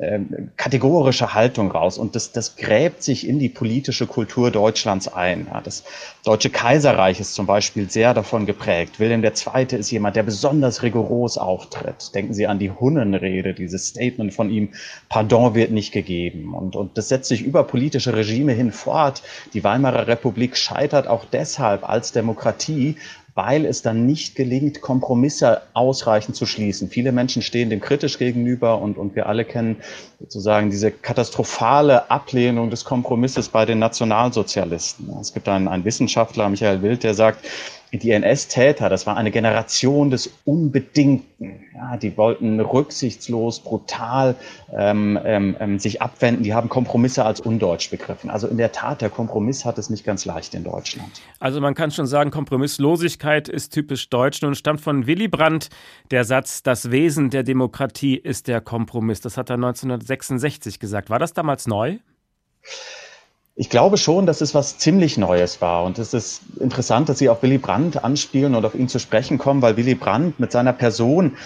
[0.01, 1.99] ähm, kategorische Haltung raus.
[1.99, 5.49] Und das, das gräbt sich in die politische Kultur Deutschlands ein.
[5.53, 5.83] Ja, das
[6.25, 9.01] Deutsche Kaiserreich ist zum Beispiel sehr davon geprägt.
[9.01, 9.77] Wilhelm II.
[9.77, 12.15] ist jemand, der besonders rigoros auftritt.
[12.15, 14.71] Denken Sie an die Hunnenrede, dieses Statement von ihm,
[15.09, 16.55] Pardon wird nicht gegeben.
[16.55, 19.23] Und, und das setzt sich über politische Regime hin fort.
[19.53, 22.97] Die Weimarer Republik scheitert auch deshalb als Demokratie,
[23.39, 26.89] weil es dann nicht gelingt, Kompromisse ausreichend zu schließen.
[26.89, 29.77] Viele Menschen stehen dem kritisch gegenüber und, und wir alle kennen
[30.19, 35.17] sozusagen diese katastrophale Ablehnung des Kompromisses bei den Nationalsozialisten.
[35.21, 37.47] Es gibt einen, einen Wissenschaftler, Michael Wild, der sagt,
[37.93, 41.65] die NS-Täter, das war eine Generation des Unbedingten.
[41.75, 44.35] Ja, die wollten rücksichtslos, brutal
[44.77, 46.43] ähm, ähm, ähm, sich abwenden.
[46.43, 48.29] Die haben Kompromisse als undeutsch begriffen.
[48.31, 51.23] Also in der Tat, der Kompromiss hat es nicht ganz leicht in Deutschland.
[51.39, 55.69] Also man kann schon sagen, Kompromisslosigkeit ist typisch deutsch und stammt von Willy Brandt.
[56.11, 59.21] Der Satz, das Wesen der Demokratie ist der Kompromiss.
[59.21, 61.11] Das hat er 1966 gesagt.
[61.11, 61.99] War das damals neu?
[63.61, 65.83] Ich glaube schon, dass es was ziemlich Neues war.
[65.83, 69.37] Und es ist interessant, dass Sie auf Willy Brandt anspielen und auf ihn zu sprechen
[69.37, 71.37] kommen, weil Willy Brandt mit seiner Person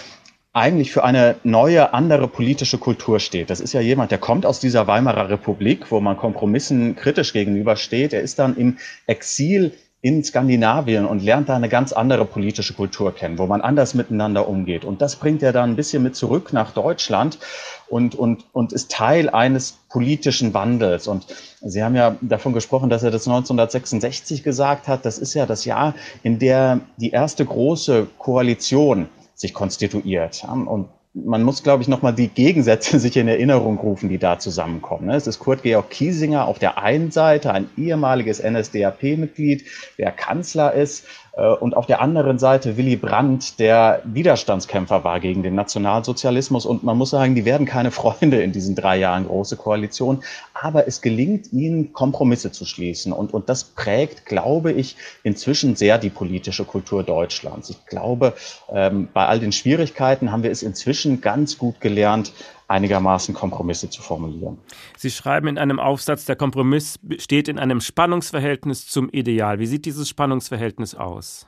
[0.53, 3.49] eigentlich für eine neue, andere politische Kultur steht.
[3.49, 8.13] Das ist ja jemand, der kommt aus dieser Weimarer Republik, wo man Kompromissen kritisch gegenübersteht.
[8.13, 9.71] Er ist dann im Exil
[10.03, 14.49] in Skandinavien und lernt da eine ganz andere politische Kultur kennen, wo man anders miteinander
[14.49, 14.83] umgeht.
[14.83, 17.39] Und das bringt er dann ein bisschen mit zurück nach Deutschland
[17.87, 21.07] und, und, und ist Teil eines politischen Wandels.
[21.07, 21.27] Und
[21.61, 25.05] Sie haben ja davon gesprochen, dass er das 1966 gesagt hat.
[25.05, 30.45] Das ist ja das Jahr, in der die erste große Koalition sich konstituiert.
[30.49, 35.07] Und man muss, glaube ich, nochmal die Gegensätze sich in Erinnerung rufen, die da zusammenkommen.
[35.07, 35.15] Ne?
[35.15, 39.65] Es ist Kurt Georg Kiesinger auf der einen Seite, ein ehemaliges NSDAP-Mitglied,
[39.97, 41.05] der Kanzler ist,
[41.35, 46.67] und auf der anderen Seite Willy Brandt, der Widerstandskämpfer war gegen den Nationalsozialismus.
[46.67, 50.23] Und man muss sagen, die werden keine Freunde in diesen drei Jahren große Koalition.
[50.53, 53.11] Aber es gelingt ihnen, Kompromisse zu schließen.
[53.11, 57.71] Und, und das prägt, glaube ich, inzwischen sehr die politische Kultur Deutschlands.
[57.71, 58.33] Ich glaube,
[58.71, 62.31] ähm, bei all den Schwierigkeiten haben wir es inzwischen ganz gut gelernt,
[62.67, 64.57] einigermaßen Kompromisse zu formulieren.
[64.97, 69.59] Sie schreiben in einem Aufsatz, der Kompromiss steht in einem Spannungsverhältnis zum Ideal.
[69.59, 71.47] Wie sieht dieses Spannungsverhältnis aus?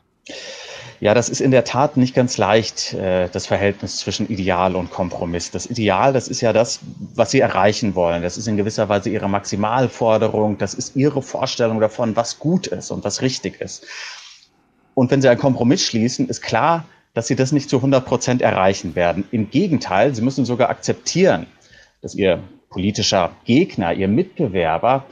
[1.01, 4.91] Ja, das ist in der Tat nicht ganz leicht, äh, das Verhältnis zwischen Ideal und
[4.91, 5.51] Kompromiss.
[5.51, 6.79] Das Ideal, das ist ja das,
[7.13, 8.23] was Sie erreichen wollen.
[8.23, 10.57] Das ist in gewisser Weise Ihre Maximalforderung.
[10.57, 13.85] Das ist Ihre Vorstellung davon, was gut ist und was richtig ist.
[14.93, 16.85] Und wenn Sie einen Kompromiss schließen, ist klar,
[17.15, 19.23] dass sie das nicht zu 100 Prozent erreichen werden.
[19.31, 21.47] Im Gegenteil, sie müssen sogar akzeptieren,
[22.01, 25.05] dass ihr politischer Gegner, ihr Mitbewerber,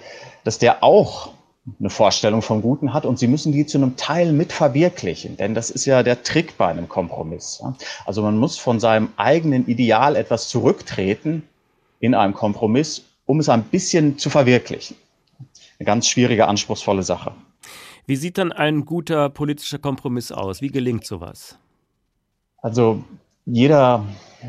[0.44, 1.32] dass der auch
[1.80, 5.56] eine Vorstellung vom Guten hat und sie müssen die zu einem Teil mit verwirklichen, denn
[5.56, 7.64] das ist ja der Trick bei einem Kompromiss.
[8.06, 11.44] Also man muss von seinem eigenen Ideal etwas zurücktreten
[12.02, 14.98] in einem Kompromiss, um es ein bisschen zu verwirklichen.
[15.80, 17.32] Eine ganz schwierige, anspruchsvolle Sache.
[18.06, 20.62] Wie sieht dann ein guter politischer Kompromiss aus?
[20.62, 21.58] Wie gelingt sowas?
[22.64, 23.04] Also
[23.46, 24.06] jeder,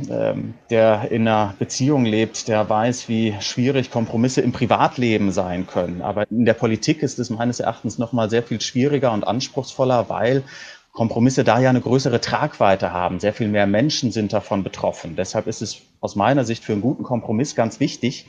[0.08, 6.00] ähm, der in einer Beziehung lebt, der weiß, wie schwierig Kompromisse im Privatleben sein können.
[6.00, 10.08] Aber in der Politik ist es meines Erachtens noch mal sehr viel schwieriger und anspruchsvoller,
[10.08, 10.44] weil
[10.92, 13.18] Kompromisse da ja eine größere Tragweite haben.
[13.18, 15.16] Sehr viel mehr Menschen sind davon betroffen.
[15.16, 18.28] Deshalb ist es aus meiner Sicht für einen guten Kompromiss ganz wichtig,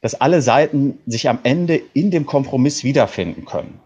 [0.00, 3.80] dass alle Seiten sich am Ende in dem Kompromiss wiederfinden können.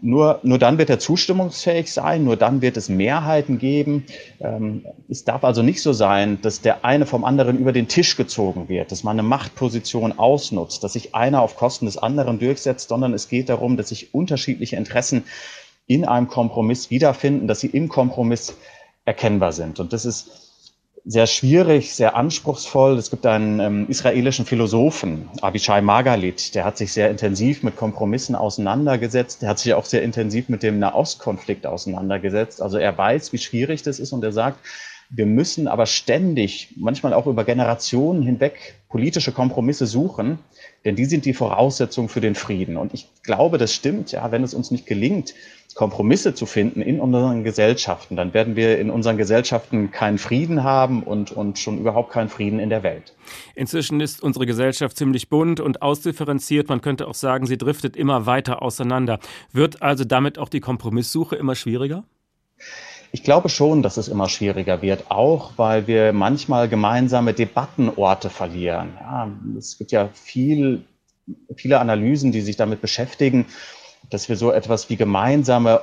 [0.00, 4.06] Nur, nur dann wird er zustimmungsfähig sein, nur dann wird es Mehrheiten geben.
[4.40, 8.16] Ähm, es darf also nicht so sein, dass der eine vom anderen über den Tisch
[8.16, 12.88] gezogen wird, dass man eine Machtposition ausnutzt, dass sich einer auf Kosten des anderen durchsetzt,
[12.88, 15.24] sondern es geht darum, dass sich unterschiedliche Interessen
[15.86, 18.54] in einem Kompromiss wiederfinden, dass sie im Kompromiss
[19.04, 19.80] erkennbar sind.
[19.80, 20.47] Und das ist
[21.08, 22.98] sehr schwierig, sehr anspruchsvoll.
[22.98, 28.34] Es gibt einen ähm, israelischen Philosophen, Abishai Margalit, der hat sich sehr intensiv mit Kompromissen
[28.34, 29.40] auseinandergesetzt.
[29.40, 32.60] Der hat sich auch sehr intensiv mit dem Nahostkonflikt auseinandergesetzt.
[32.60, 34.58] Also er weiß, wie schwierig das ist und er sagt,
[35.10, 40.38] wir müssen aber ständig, manchmal auch über Generationen hinweg, politische Kompromisse suchen,
[40.84, 42.76] denn die sind die Voraussetzung für den Frieden.
[42.76, 45.34] Und ich glaube, das stimmt, ja, wenn es uns nicht gelingt,
[45.74, 51.02] Kompromisse zu finden in unseren Gesellschaften, dann werden wir in unseren Gesellschaften keinen Frieden haben
[51.02, 53.14] und, und schon überhaupt keinen Frieden in der Welt.
[53.54, 56.68] Inzwischen ist unsere Gesellschaft ziemlich bunt und ausdifferenziert.
[56.68, 59.20] Man könnte auch sagen, sie driftet immer weiter auseinander.
[59.52, 62.04] Wird also damit auch die Kompromisssuche immer schwieriger?
[63.10, 68.94] Ich glaube schon, dass es immer schwieriger wird, auch weil wir manchmal gemeinsame Debattenorte verlieren.
[69.00, 70.84] Ja, es gibt ja viel,
[71.56, 73.46] viele Analysen, die sich damit beschäftigen
[74.10, 75.82] dass wir so etwas wie gemeinsame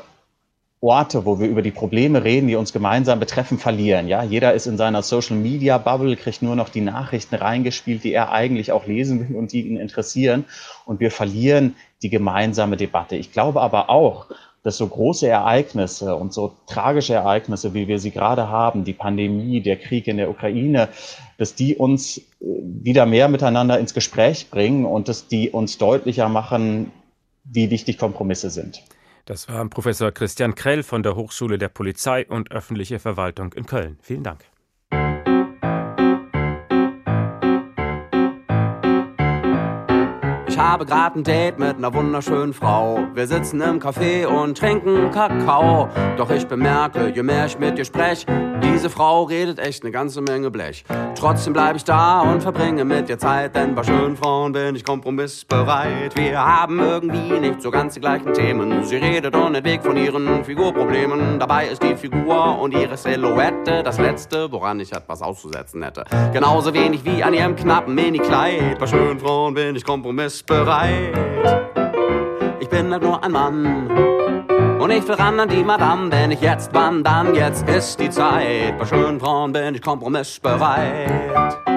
[0.82, 4.08] Orte, wo wir über die Probleme reden, die uns gemeinsam betreffen, verlieren.
[4.08, 8.14] Ja, jeder ist in seiner Social Media Bubble, kriegt nur noch die Nachrichten reingespielt, die
[8.14, 10.46] er eigentlich auch lesen will und die ihn interessieren.
[10.86, 13.16] Und wir verlieren die gemeinsame Debatte.
[13.16, 14.28] Ich glaube aber auch,
[14.66, 19.62] dass so große Ereignisse und so tragische Ereignisse, wie wir sie gerade haben, die Pandemie,
[19.62, 20.90] der Krieg in der Ukraine,
[21.38, 26.30] dass die uns äh, wieder mehr miteinander ins Gespräch bringen und dass die uns deutlicher
[26.30, 26.92] machen,
[27.44, 28.82] wie wichtig Kompromisse sind.
[29.26, 34.00] Das war Professor Christian Krell von der Hochschule der Polizei und öffentliche Verwaltung in Köln.
[34.02, 34.46] Vielen Dank.
[40.56, 43.10] Ich habe gerade ein Date mit einer wunderschönen Frau.
[43.14, 45.90] Wir sitzen im Café und trinken Kakao.
[46.16, 48.26] Doch ich bemerke, je mehr ich mit ihr spreche,
[48.64, 50.86] diese Frau redet echt eine ganze Menge Blech.
[51.16, 54.86] Trotzdem bleibe ich da und verbringe mit ihr Zeit, denn bei schönen Frauen bin ich
[54.86, 56.16] kompromissbereit.
[56.16, 58.86] Wir haben irgendwie nicht so ganz die gleichen Themen.
[58.86, 61.38] Sie redet unentwegt von ihren Figurproblemen.
[61.38, 66.04] Dabei ist die Figur und ihre Silhouette das Letzte, woran ich etwas auszusetzen hätte.
[66.34, 68.80] Genauso wenig wie an ihrem knappen Mini-Kleid.
[68.80, 71.14] Bei schönen Frauen bin ich kompromissbereit bereit.
[72.60, 73.90] Ich bin halt nur ein Mann.
[74.80, 78.10] Und ich will ran an die Madame, wenn ich jetzt wann, dann jetzt ist die
[78.10, 78.78] Zeit.
[78.78, 81.75] Bei schönen Frauen bin ich kompromissbereit.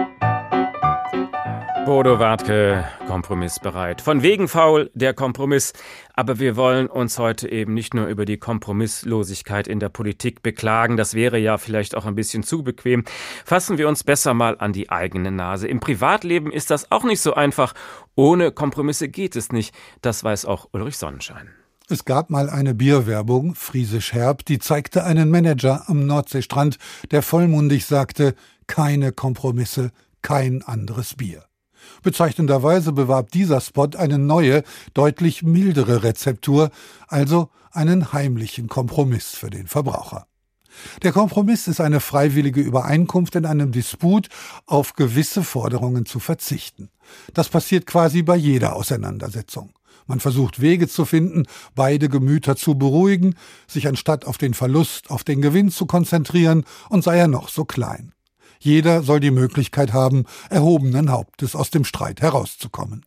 [1.89, 4.03] Bodo Wartke, kompromissbereit.
[4.03, 5.73] Von wegen faul der Kompromiss.
[6.13, 10.99] Aber wir wollen uns heute eben nicht nur über die Kompromisslosigkeit in der Politik beklagen.
[10.99, 13.05] Das wäre ja vielleicht auch ein bisschen zu bequem.
[13.47, 15.67] Fassen wir uns besser mal an die eigene Nase.
[15.67, 17.73] Im Privatleben ist das auch nicht so einfach.
[18.15, 19.75] Ohne Kompromisse geht es nicht.
[20.03, 21.49] Das weiß auch Ulrich Sonnenschein.
[21.89, 26.77] Es gab mal eine Bierwerbung, friesisch herb, die zeigte einen Manager am Nordseestrand,
[27.13, 28.35] der vollmundig sagte,
[28.67, 31.48] keine Kompromisse, kein anderes Bier.
[32.03, 34.63] Bezeichnenderweise bewarb dieser Spot eine neue,
[34.95, 36.71] deutlich mildere Rezeptur,
[37.07, 40.27] also einen heimlichen Kompromiss für den Verbraucher.
[41.03, 44.29] Der Kompromiss ist eine freiwillige Übereinkunft in einem Disput,
[44.67, 46.91] auf gewisse Forderungen zu verzichten.
[47.35, 49.73] Das passiert quasi bei jeder Auseinandersetzung.
[50.07, 51.45] Man versucht Wege zu finden,
[51.75, 53.35] beide Gemüter zu beruhigen,
[53.67, 57.65] sich anstatt auf den Verlust, auf den Gewinn zu konzentrieren, und sei er noch so
[57.65, 58.13] klein.
[58.59, 63.05] Jeder soll die Möglichkeit haben, erhobenen Hauptes aus dem Streit herauszukommen.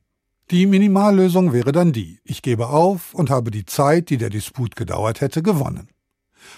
[0.51, 4.75] Die Minimallösung wäre dann die, ich gebe auf und habe die Zeit, die der Disput
[4.75, 5.87] gedauert hätte, gewonnen.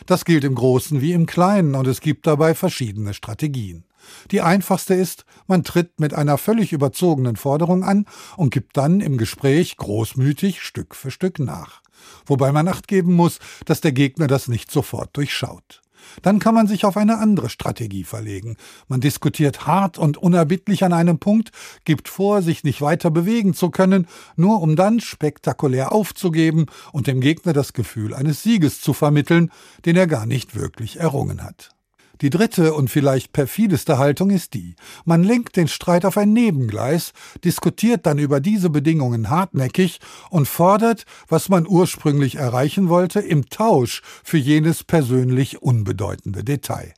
[0.06, 3.86] Das gilt im Großen wie im Kleinen und es gibt dabei verschiedene Strategien.
[4.32, 9.18] Die einfachste ist, man tritt mit einer völlig überzogenen Forderung an und gibt dann im
[9.18, 11.84] Gespräch großmütig Stück für Stück nach.
[12.26, 15.83] Wobei man acht geben muss, dass der Gegner das nicht sofort durchschaut.
[16.22, 18.58] Dann kann man sich auf eine andere Strategie verlegen.
[18.88, 21.52] Man diskutiert hart und unerbittlich an einem Punkt,
[21.86, 27.22] gibt vor, sich nicht weiter bewegen zu können, nur um dann spektakulär aufzugeben und dem
[27.22, 29.52] Gegner das Gefühl eines Sieges zu vermitteln,
[29.86, 31.76] den er gar nicht wirklich errungen hat.
[32.24, 37.12] Die dritte und vielleicht perfideste Haltung ist die, man lenkt den Streit auf ein Nebengleis,
[37.44, 40.00] diskutiert dann über diese Bedingungen hartnäckig
[40.30, 46.94] und fordert, was man ursprünglich erreichen wollte, im Tausch für jenes persönlich unbedeutende Detail.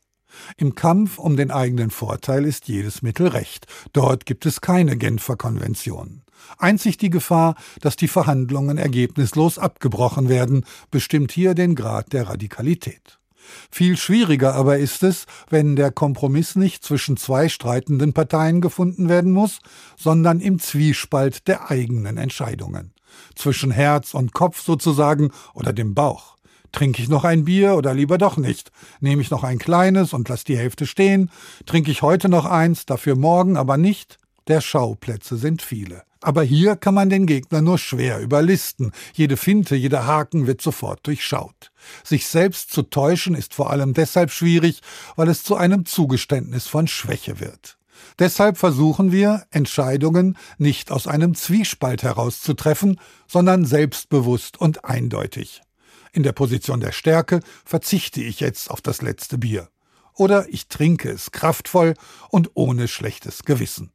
[0.57, 3.65] Im Kampf um den eigenen Vorteil ist jedes Mittel recht.
[3.93, 6.21] Dort gibt es keine Genfer Konvention.
[6.59, 13.17] Einzig die Gefahr, dass die Verhandlungen ergebnislos abgebrochen werden, bestimmt hier den Grad der Radikalität.
[13.71, 19.31] Viel schwieriger aber ist es, wenn der Kompromiss nicht zwischen zwei streitenden Parteien gefunden werden
[19.31, 19.59] muss,
[19.97, 22.93] sondern im Zwiespalt der eigenen Entscheidungen.
[23.35, 26.35] Zwischen Herz und Kopf sozusagen oder dem Bauch.
[26.71, 28.71] Trinke ich noch ein Bier oder lieber doch nicht?
[28.99, 31.31] Nehme ich noch ein kleines und lass die Hälfte stehen?
[31.65, 34.17] Trinke ich heute noch eins, dafür morgen aber nicht?
[34.47, 36.03] Der Schauplätze sind viele.
[36.25, 38.93] Aber hier kann man den Gegner nur schwer überlisten.
[39.13, 41.71] Jede Finte, jeder Haken wird sofort durchschaut.
[42.03, 44.81] Sich selbst zu täuschen ist vor allem deshalb schwierig,
[45.15, 47.77] weil es zu einem Zugeständnis von Schwäche wird.
[48.17, 55.61] Deshalb versuchen wir, Entscheidungen nicht aus einem Zwiespalt herauszutreffen, sondern selbstbewusst und eindeutig.
[56.11, 59.69] In der Position der Stärke verzichte ich jetzt auf das letzte Bier.
[60.15, 61.93] Oder ich trinke es kraftvoll
[62.29, 63.91] und ohne schlechtes Gewissen.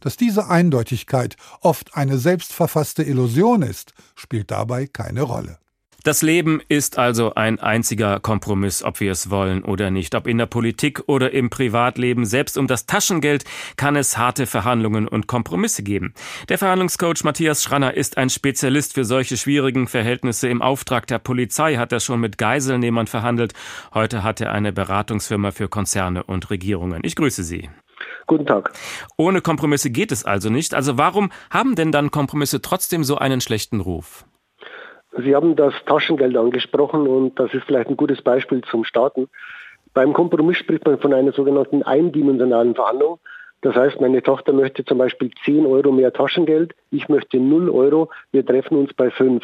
[0.00, 5.58] Dass diese Eindeutigkeit oft eine selbstverfasste Illusion ist, spielt dabei keine Rolle.
[6.04, 10.38] Das Leben ist also ein einziger Kompromiss, ob wir es wollen oder nicht, ob in
[10.38, 12.24] der Politik oder im Privatleben.
[12.24, 13.44] Selbst um das Taschengeld
[13.76, 16.14] kann es harte Verhandlungen und Kompromisse geben.
[16.48, 20.48] Der Verhandlungscoach Matthias Schranner ist ein Spezialist für solche schwierigen Verhältnisse.
[20.48, 23.52] Im Auftrag der Polizei hat er schon mit Geiselnehmern verhandelt.
[23.92, 27.02] Heute hat er eine Beratungsfirma für Konzerne und Regierungen.
[27.04, 27.68] Ich grüße Sie.
[28.26, 28.72] Guten Tag.
[29.16, 30.74] Ohne Kompromisse geht es also nicht.
[30.74, 34.24] Also warum haben denn dann Kompromisse trotzdem so einen schlechten Ruf?
[35.16, 39.28] Sie haben das Taschengeld angesprochen und das ist vielleicht ein gutes Beispiel zum Starten.
[39.94, 43.18] Beim Kompromiss spricht man von einer sogenannten eindimensionalen Verhandlung.
[43.62, 48.10] Das heißt, meine Tochter möchte zum Beispiel 10 Euro mehr Taschengeld, ich möchte 0 Euro,
[48.30, 49.42] wir treffen uns bei 5.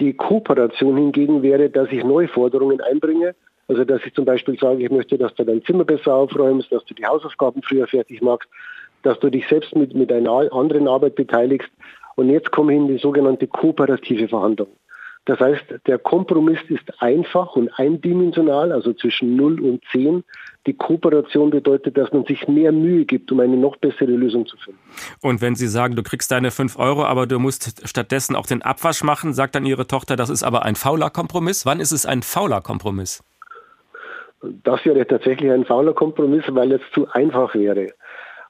[0.00, 3.36] Die Kooperation hingegen wäre, dass ich neue Forderungen einbringe
[3.70, 6.84] also dass ich zum Beispiel sage, ich möchte, dass du dein Zimmer besser aufräumst, dass
[6.86, 8.48] du die Hausaufgaben früher fertig machst,
[9.04, 11.70] dass du dich selbst mit, mit einer anderen Arbeit beteiligst.
[12.16, 14.70] Und jetzt komme ich in die sogenannte kooperative Verhandlung.
[15.26, 20.24] Das heißt, der Kompromiss ist einfach und eindimensional, also zwischen 0 und 10.
[20.66, 24.56] Die Kooperation bedeutet, dass man sich mehr Mühe gibt, um eine noch bessere Lösung zu
[24.56, 24.80] finden.
[25.22, 28.62] Und wenn Sie sagen, du kriegst deine 5 Euro, aber du musst stattdessen auch den
[28.62, 31.64] Abwasch machen, sagt dann Ihre Tochter, das ist aber ein fauler Kompromiss.
[31.64, 33.22] Wann ist es ein fauler Kompromiss?
[34.42, 37.88] Das wäre tatsächlich ein fauler Kompromiss, weil es zu einfach wäre.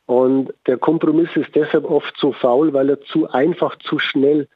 [0.06, 4.48] Und der Kompromiss ist deshalb oft so faul, weil er zu einfach, zu schnell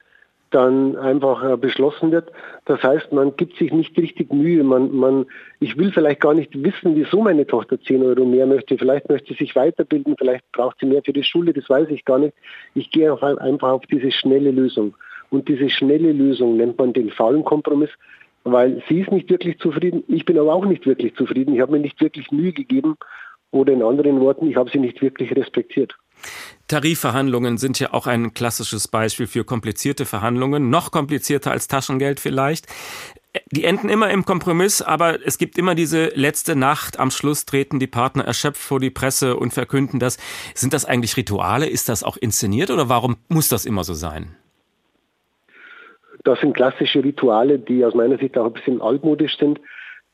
[0.54, 2.30] dann einfach äh, beschlossen wird.
[2.64, 4.62] Das heißt, man gibt sich nicht richtig Mühe.
[4.62, 5.26] Man, man,
[5.58, 8.78] ich will vielleicht gar nicht wissen, wieso meine Tochter 10 Euro mehr möchte.
[8.78, 12.04] Vielleicht möchte sie sich weiterbilden, vielleicht braucht sie mehr für die Schule, das weiß ich
[12.04, 12.34] gar nicht.
[12.74, 14.94] Ich gehe einfach auf diese schnelle Lösung.
[15.30, 17.90] Und diese schnelle Lösung nennt man den faulen Kompromiss,
[18.44, 21.54] weil sie ist nicht wirklich zufrieden, ich bin aber auch nicht wirklich zufrieden.
[21.54, 22.96] Ich habe mir nicht wirklich Mühe gegeben
[23.50, 25.96] oder in anderen Worten, ich habe sie nicht wirklich respektiert.
[26.68, 32.66] Tarifverhandlungen sind ja auch ein klassisches Beispiel für komplizierte Verhandlungen, noch komplizierter als Taschengeld vielleicht.
[33.50, 37.00] Die enden immer im Kompromiss, aber es gibt immer diese letzte Nacht.
[37.00, 40.18] Am Schluss treten die Partner erschöpft vor die Presse und verkünden das.
[40.54, 41.66] Sind das eigentlich Rituale?
[41.66, 44.36] Ist das auch inszeniert oder warum muss das immer so sein?
[46.24, 49.60] Das sind klassische Rituale, die aus meiner Sicht auch ein bisschen altmodisch sind.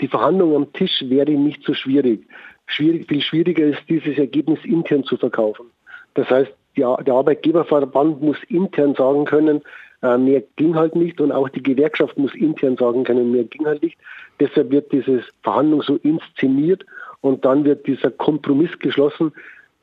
[0.01, 2.27] Die Verhandlung am Tisch wäre nicht so schwierig.
[2.67, 5.67] schwierig viel schwieriger ist, dieses Ergebnis intern zu verkaufen.
[6.15, 9.63] Das heißt, ja, der Arbeitgeberverband muss intern sagen können,
[10.03, 13.67] äh, mehr ging halt nicht und auch die Gewerkschaft muss intern sagen können, mehr ging
[13.67, 13.99] halt nicht.
[14.39, 16.87] Deshalb wird diese Verhandlung so inszeniert
[17.21, 19.33] und dann wird dieser Kompromiss geschlossen,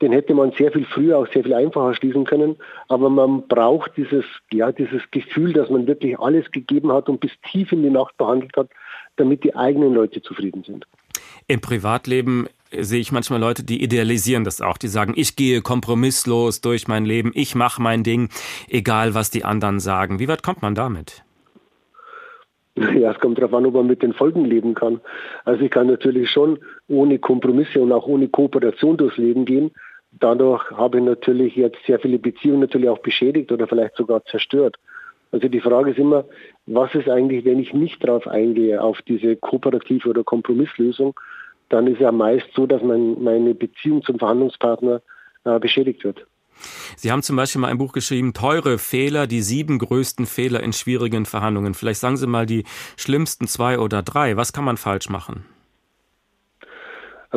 [0.02, 2.56] den hätte man sehr viel früher auch sehr viel einfacher schließen können.
[2.88, 7.32] Aber man braucht dieses, ja, dieses Gefühl, dass man wirklich alles gegeben hat und bis
[7.52, 8.70] tief in die Nacht behandelt hat,
[9.16, 10.86] damit die eigenen Leute zufrieden sind.
[11.48, 14.78] Im Privatleben sehe ich manchmal Leute, die idealisieren das auch.
[14.78, 18.30] Die sagen, ich gehe kompromisslos durch mein Leben, ich mache mein Ding,
[18.70, 20.20] egal was die anderen sagen.
[20.20, 21.24] Wie weit kommt man damit?
[23.00, 25.02] Ja, es kommt darauf an, ob man mit den Folgen leben kann.
[25.46, 29.72] Also ich kann natürlich schon ohne Kompromisse und auch ohne Kooperation durchs Leben gehen.
[30.20, 34.78] Dadurch habe ich natürlich jetzt sehr viele Beziehungen natürlich auch beschädigt oder vielleicht sogar zerstört.
[35.32, 36.26] Also die Frage ist immer,
[36.66, 41.20] was ist eigentlich, wenn ich nicht darauf eingehe, auf diese kooperative oder Kompromisslösung,
[41.70, 45.02] dann ist ja meist so, dass mein, meine Beziehung zum Verhandlungspartner
[45.44, 46.26] äh, beschädigt wird.
[46.96, 50.74] Sie haben zum Beispiel mal ein Buch geschrieben, Teure Fehler, die sieben größten Fehler in
[50.74, 51.74] schwierigen Verhandlungen.
[51.74, 52.64] Vielleicht sagen Sie mal die
[52.96, 54.38] schlimmsten zwei oder drei.
[54.38, 55.46] Was kann man falsch machen?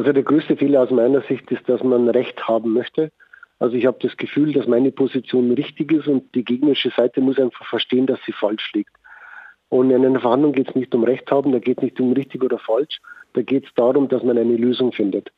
[0.00, 3.12] Also der größte Fehler aus meiner Sicht ist, dass man Recht haben möchte.
[3.58, 7.38] Also ich habe das Gefühl, dass meine Position richtig ist und die gegnerische Seite muss
[7.38, 8.94] einfach verstehen, dass sie falsch liegt.
[9.68, 12.14] Und in einer Verhandlung geht es nicht um Recht haben, da geht es nicht um
[12.14, 12.98] richtig oder falsch,
[13.34, 15.32] da geht es darum, dass man eine Lösung findet.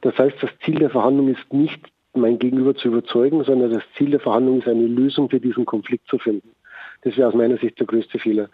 [0.00, 1.80] Das heißt, das Ziel der Verhandlung ist nicht,
[2.12, 6.08] mein Gegenüber zu überzeugen, sondern das Ziel der Verhandlung ist, eine Lösung für diesen Konflikt
[6.08, 6.50] zu finden.
[7.02, 8.48] Das wäre aus meiner Sicht der größte Fehler.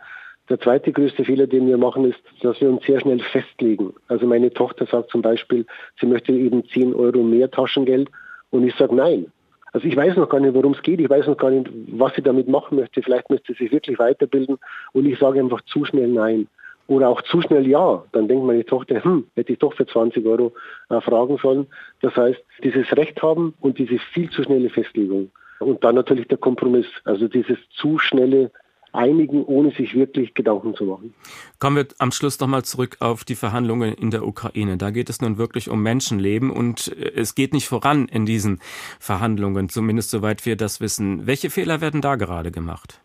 [0.48, 3.92] Der zweite größte Fehler, den wir machen, ist, dass wir uns sehr schnell festlegen.
[4.08, 5.66] Also meine Tochter sagt zum Beispiel,
[6.00, 8.08] sie möchte eben 10 Euro mehr Taschengeld
[8.50, 9.30] und ich sage nein.
[9.72, 11.00] Also ich weiß noch gar nicht, worum es geht.
[11.00, 13.02] Ich weiß noch gar nicht, was sie damit machen möchte.
[13.02, 14.58] Vielleicht möchte sie sich wirklich weiterbilden
[14.92, 16.48] und ich sage einfach zu schnell nein.
[16.86, 18.02] Oder auch zu schnell ja.
[18.12, 20.54] Dann denkt meine Tochter, hm, hätte ich doch für 20 Euro
[20.88, 21.66] äh, fragen sollen.
[22.00, 25.30] Das heißt, dieses Recht haben und diese viel zu schnelle Festlegung.
[25.60, 26.86] Und dann natürlich der Kompromiss.
[27.04, 28.50] Also dieses zu schnelle
[28.98, 31.14] einigen, ohne sich wirklich Gedanken zu machen.
[31.60, 34.76] Kommen wir am Schluss nochmal zurück auf die Verhandlungen in der Ukraine.
[34.76, 38.60] Da geht es nun wirklich um Menschenleben und äh, es geht nicht voran in diesen
[38.98, 41.26] Verhandlungen, zumindest soweit wir das wissen.
[41.26, 43.00] Welche Fehler werden da gerade gemacht?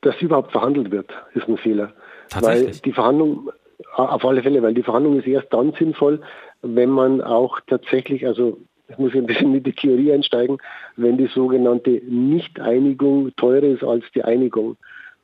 [0.00, 1.92] Dass überhaupt verhandelt wird, ist ein Fehler.
[2.30, 2.76] Tatsächlich?
[2.76, 3.50] Weil die Verhandlung,
[3.94, 6.22] auf alle Fälle, weil die Verhandlung ist erst dann sinnvoll,
[6.62, 8.58] wenn man auch tatsächlich, also
[8.90, 10.58] ich muss ein bisschen in die Theorie einsteigen,
[10.96, 14.76] wenn die sogenannte Nicht-Einigung teurer ist als die Einigung.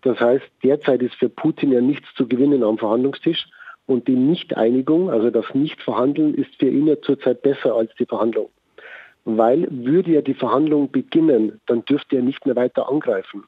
[0.03, 3.47] Das heißt, derzeit ist für Putin ja nichts zu gewinnen am Verhandlungstisch
[3.87, 8.51] und die Nicht-Einigung, also das Nicht-Verhandeln, ist für ihn ja zurzeit besser als die Verhandlung.
[9.25, 13.45] Weil würde er die Verhandlung beginnen, dann dürfte er nicht mehr weiter angreifen,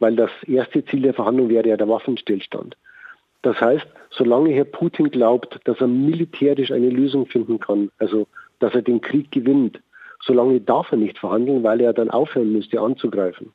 [0.00, 2.76] weil das erste Ziel der Verhandlung wäre ja der Waffenstillstand.
[3.42, 8.26] Das heißt, solange Herr Putin glaubt, dass er militärisch eine Lösung finden kann, also
[8.60, 9.80] dass er den Krieg gewinnt.
[10.22, 13.52] Solange darf er nicht verhandeln, weil er dann aufhören müsste anzugreifen.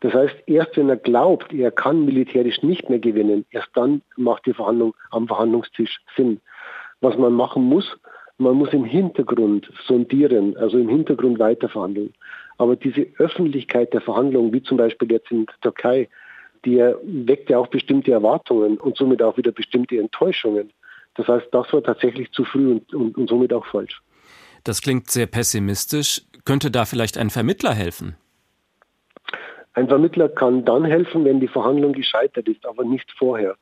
[0.00, 4.44] Das heißt, erst wenn er glaubt, er kann militärisch nicht mehr gewinnen, erst dann macht
[4.44, 6.40] die Verhandlung am Verhandlungstisch Sinn.
[7.00, 7.96] Was man machen muss,
[8.36, 12.12] man muss im Hintergrund sondieren, also im Hintergrund weiterverhandeln.
[12.58, 16.08] Aber diese Öffentlichkeit der Verhandlungen, wie zum Beispiel jetzt in der Türkei,
[16.64, 20.72] die weckt ja auch bestimmte Erwartungen und somit auch wieder bestimmte Enttäuschungen.
[21.14, 24.02] Das heißt, das war tatsächlich zu früh und, und, und somit auch falsch.
[24.64, 26.22] Das klingt sehr pessimistisch.
[26.44, 28.16] Könnte da vielleicht ein Vermittler helfen?
[29.74, 33.56] Ein Vermittler kann dann helfen, wenn die Verhandlung gescheitert ist, aber nicht vorher.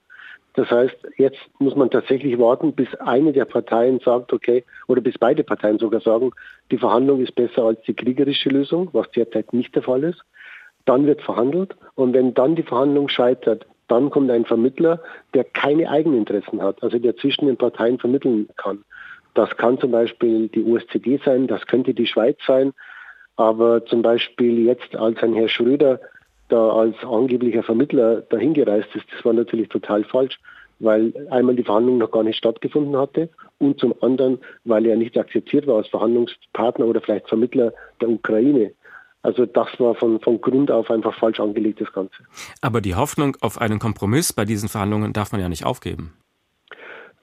[0.55, 5.17] Das heißt, jetzt muss man tatsächlich warten, bis eine der Parteien sagt, okay, oder bis
[5.19, 6.31] beide Parteien sogar sagen,
[6.71, 10.23] die Verhandlung ist besser als die kriegerische Lösung, was derzeit nicht der Fall ist.
[10.85, 15.01] Dann wird verhandelt und wenn dann die Verhandlung scheitert, dann kommt ein Vermittler,
[15.33, 18.85] der keine Eigeninteressen hat, also der zwischen den Parteien vermitteln kann.
[19.35, 22.72] Das kann zum Beispiel die USCD sein, das könnte die Schweiz sein.
[23.37, 26.01] Aber zum Beispiel jetzt, als ein Herr Schröder
[26.49, 30.39] da als angeblicher Vermittler dahin gereist ist, das war natürlich total falsch,
[30.80, 35.16] weil einmal die Verhandlung noch gar nicht stattgefunden hatte und zum anderen, weil er nicht
[35.16, 37.72] akzeptiert war als Verhandlungspartner oder vielleicht Vermittler
[38.03, 38.72] der Ukraine.
[39.22, 42.16] Also das war von, von Grund auf einfach falsch angelegt, das Ganze.
[42.61, 46.12] Aber die Hoffnung auf einen Kompromiss bei diesen Verhandlungen darf man ja nicht aufgeben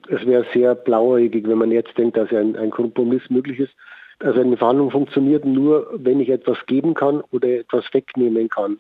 [0.09, 3.73] es wäre sehr blauäugig, wenn man jetzt denkt, dass ein, ein Kompromiss möglich ist.
[4.19, 8.79] Also eine Verhandlung funktioniert nur, wenn ich etwas geben kann oder etwas wegnehmen kann.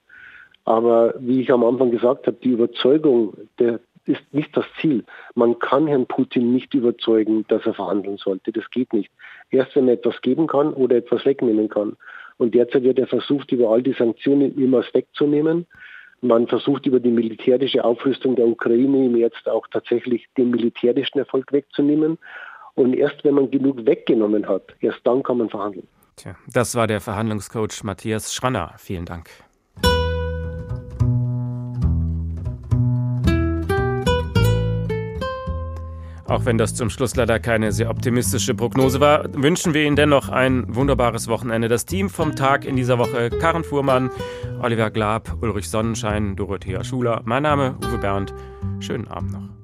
[0.65, 5.03] Aber wie ich am Anfang gesagt habe, die Überzeugung der ist nicht das Ziel.
[5.35, 8.51] Man kann Herrn Putin nicht überzeugen, dass er verhandeln sollte.
[8.51, 9.11] Das geht nicht.
[9.51, 11.95] Erst wenn er etwas geben kann oder etwas wegnehmen kann.
[12.37, 15.67] Und derzeit wird er versucht, über all die Sanktionen immer was wegzunehmen.
[16.21, 21.51] Man versucht über die militärische Aufrüstung der Ukraine ihm jetzt auch tatsächlich den militärischen Erfolg
[21.51, 22.17] wegzunehmen.
[22.75, 25.87] Und erst wenn man genug weggenommen hat, erst dann kann man verhandeln.
[26.15, 28.73] Tja, das war der Verhandlungscoach Matthias Schranner.
[28.77, 29.29] Vielen Dank.
[36.29, 40.29] Auch wenn das zum Schluss leider keine sehr optimistische Prognose war, wünschen wir Ihnen dennoch
[40.29, 41.67] ein wunderbares Wochenende.
[41.67, 44.11] Das Team vom Tag in dieser Woche: Karen Fuhrmann,
[44.61, 47.21] Oliver Glab, Ulrich Sonnenschein, Dorothea Schuler.
[47.25, 48.33] Mein Name Uwe Bernd.
[48.79, 49.58] Schönen Abend noch.